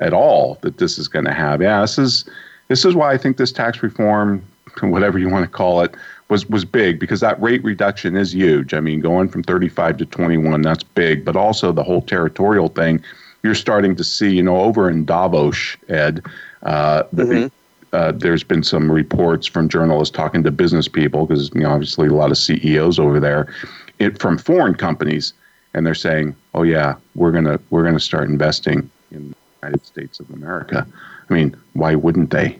[0.00, 1.60] at all that this is going to have.
[1.60, 2.24] Yeah, this is
[2.68, 4.42] this is why I think this tax reform,
[4.80, 5.94] whatever you want to call it,
[6.32, 8.72] was was big because that rate reduction is huge.
[8.72, 13.04] I mean, going from 35 to 21, that's big, but also the whole territorial thing.
[13.42, 16.24] You're starting to see, you know, over in Davos, Ed,
[16.62, 17.48] uh, mm-hmm.
[17.92, 22.08] uh, there's been some reports from journalists talking to business people because you know obviously
[22.08, 23.52] a lot of CEOs over there,
[23.98, 25.34] it, from foreign companies,
[25.74, 30.18] and they're saying, "Oh yeah, we're gonna we're gonna start investing in the United States
[30.18, 30.86] of America."
[31.28, 32.58] I mean, why wouldn't they?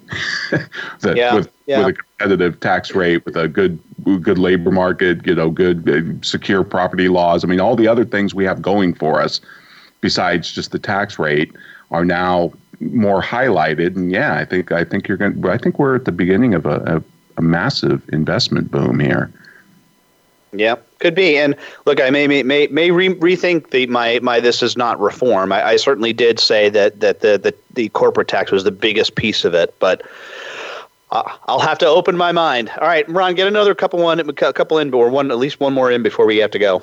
[1.01, 1.79] that yeah, with, yeah.
[1.79, 3.79] with a competitive tax rate, with a good
[4.21, 7.45] good labor market, you know, good uh, secure property laws.
[7.45, 9.41] I mean, all the other things we have going for us,
[10.01, 11.53] besides just the tax rate,
[11.91, 13.97] are now more highlighted.
[13.97, 15.45] And yeah, I think I think you're going.
[15.47, 17.03] I think we're at the beginning of a, a,
[17.39, 19.33] a massive investment boom here.
[20.53, 21.37] Yeah, could be.
[21.37, 25.53] And look, I may may may, re- rethink the my my this is not reform.
[25.53, 29.17] I, I, certainly did say that that the, the the corporate tax was the biggest
[29.17, 30.03] piece of it, but
[31.11, 32.71] uh, I'll have to open my mind.
[32.81, 35.75] All right, Ron, get another couple one a couple in, or one at least one
[35.75, 36.83] more in before we have to go.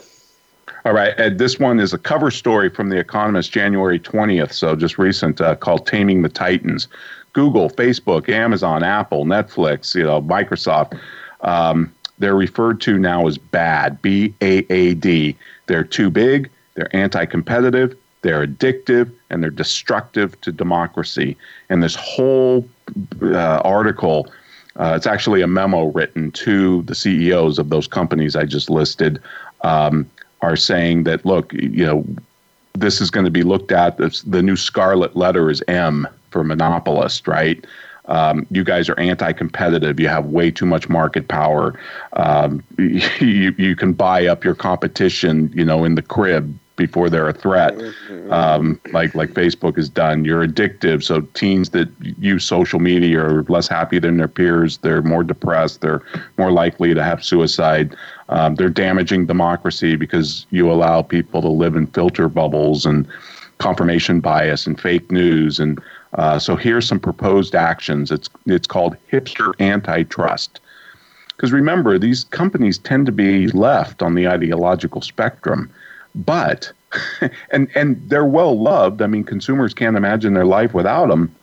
[0.85, 4.75] All right, Ed, this one is a cover story from The Economist, January 20th, so
[4.75, 6.87] just recent, uh, called "Taming the Titans."
[7.33, 10.99] Google, Facebook, Amazon, Apple, Netflix, you know, Microsoft.
[11.41, 15.35] Um, they're referred to now as BAD, B A A D.
[15.67, 21.37] They're too big, they're anti competitive, they're addictive, and they're destructive to democracy.
[21.69, 22.67] And this whole
[23.21, 24.31] uh, article,
[24.75, 29.21] uh, it's actually a memo written to the CEOs of those companies I just listed,
[29.61, 30.09] um,
[30.41, 32.05] are saying that, look, you know,
[32.73, 33.97] this is going to be looked at.
[33.97, 37.65] The new scarlet letter is M for monopolist, right?
[38.09, 39.99] Um, you guys are anti-competitive.
[39.99, 41.79] You have way too much market power.
[42.13, 47.27] Um, you you can buy up your competition, you know, in the crib before they're
[47.27, 47.77] a threat,
[48.29, 50.23] um, like like Facebook has done.
[50.23, 51.03] You're addictive.
[51.03, 54.77] So teens that use social media are less happy than their peers.
[54.77, 55.81] They're more depressed.
[55.81, 56.01] They're
[56.37, 57.95] more likely to have suicide.
[58.29, 63.05] Um, they're damaging democracy because you allow people to live in filter bubbles and
[63.57, 65.81] confirmation bias and fake news and
[66.13, 68.11] uh, so here's some proposed actions.
[68.11, 70.59] It's it's called hipster antitrust.
[71.35, 75.71] Because remember, these companies tend to be left on the ideological spectrum,
[76.15, 76.71] but
[77.51, 79.01] and and they're well loved.
[79.01, 81.33] I mean, consumers can't imagine their life without them.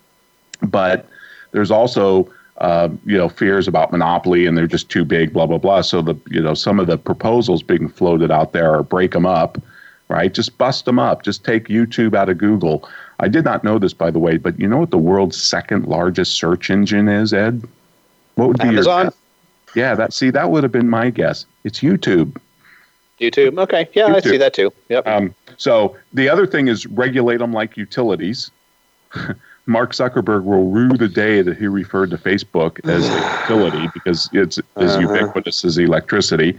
[0.63, 1.09] But
[1.53, 5.33] there's also uh, you know fears about monopoly, and they're just too big.
[5.33, 5.83] Blah blah blah.
[5.83, 9.27] So the you know some of the proposals being floated out there are break them
[9.27, 9.59] up,
[10.09, 10.33] right?
[10.33, 11.23] Just bust them up.
[11.23, 12.89] Just take YouTube out of Google.
[13.19, 15.87] I did not know this, by the way, but you know what the world's second
[15.87, 17.63] largest search engine is, Ed?
[18.35, 18.97] What would be Amazon?
[18.97, 19.21] your guess?
[19.75, 21.47] Yeah, that see that would have been my guess.
[21.65, 22.39] It's YouTube.
[23.21, 23.59] YouTube.
[23.59, 23.89] Okay.
[23.95, 24.15] Yeah, YouTube.
[24.15, 24.73] I see that too.
[24.89, 25.07] Yep.
[25.07, 28.51] Um, so the other thing is regulate them like utilities.
[29.67, 34.31] Mark Zuckerberg will rue the day that he referred to Facebook as a utility because
[34.33, 35.01] it's as uh-huh.
[35.01, 36.59] ubiquitous as electricity.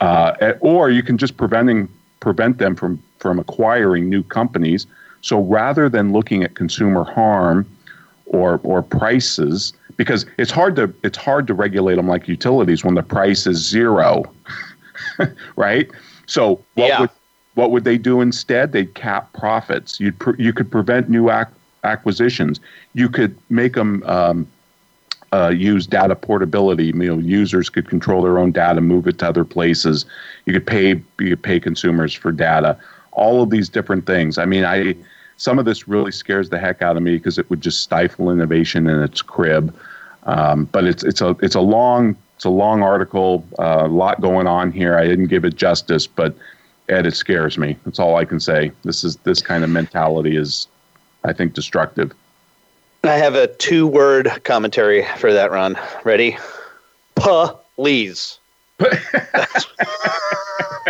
[0.00, 1.88] Uh, or you can just preventing
[2.20, 4.86] prevent them from from acquiring new companies
[5.24, 7.66] so rather than looking at consumer harm
[8.26, 12.94] or or prices, because it's hard to it's hard to regulate them like utilities when
[12.94, 14.30] the price is zero,
[15.56, 15.90] right?
[16.26, 17.00] So what yeah.
[17.00, 17.10] would
[17.54, 18.72] what would they do instead?
[18.72, 19.98] They'd cap profits.
[19.98, 21.50] You you could prevent new ac-
[21.84, 22.60] acquisitions.
[22.92, 24.46] You could make them um,
[25.32, 26.88] uh, use data portability.
[26.88, 30.04] You know, users could control their own data, move it to other places.
[30.44, 32.76] You could pay you could pay consumers for data.
[33.12, 34.36] All of these different things.
[34.36, 34.94] I mean, I
[35.36, 38.30] some of this really scares the heck out of me because it would just stifle
[38.30, 39.76] innovation in its crib.
[40.24, 44.20] Um, but it's it's a it's a long it's a long article, a uh, lot
[44.20, 44.98] going on here.
[44.98, 46.34] I didn't give it justice, but
[46.88, 47.76] Ed, it scares me.
[47.84, 48.72] That's all I can say.
[48.82, 50.66] This is this kind of mentality is,
[51.24, 52.12] I think, destructive.
[53.02, 55.78] I have a two-word commentary for that, Ron.
[56.04, 56.38] Ready?
[57.16, 58.38] Please.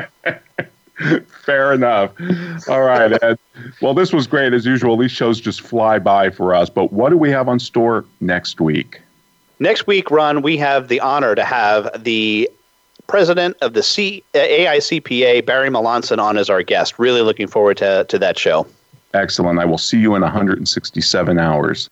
[1.44, 2.10] Fair enough.
[2.68, 3.38] All right, Ed.
[3.80, 4.96] Well, this was great as usual.
[4.96, 6.70] These shows just fly by for us.
[6.70, 9.00] But what do we have on store next week?
[9.60, 12.50] Next week, Ron, we have the honor to have the
[13.06, 16.98] president of the C- AICPA, Barry Melancon, on as our guest.
[16.98, 18.66] Really looking forward to, to that show.
[19.12, 19.60] Excellent.
[19.60, 21.88] I will see you in 167 hours.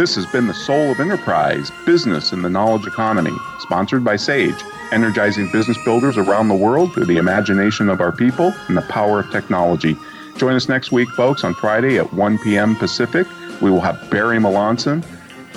[0.00, 4.64] This has been the Soul of Enterprise Business in the Knowledge Economy, sponsored by Sage,
[4.92, 9.20] energizing business builders around the world through the imagination of our people and the power
[9.20, 9.98] of technology.
[10.38, 12.76] Join us next week, folks, on Friday at 1 p.m.
[12.76, 13.26] Pacific.
[13.60, 15.04] We will have Barry Melancon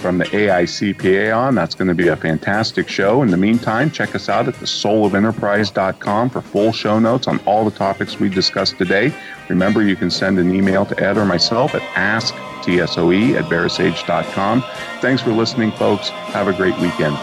[0.03, 1.55] from the AICPA on.
[1.55, 3.21] That's going to be a fantastic show.
[3.23, 7.71] In the meantime, check us out at thesoulofenterprise.com for full show notes on all the
[7.71, 9.13] topics we discussed today.
[9.47, 14.63] Remember, you can send an email to Ed or myself at asktsoe at verasage.com.
[14.99, 16.09] Thanks for listening, folks.
[16.09, 17.15] Have a great weekend.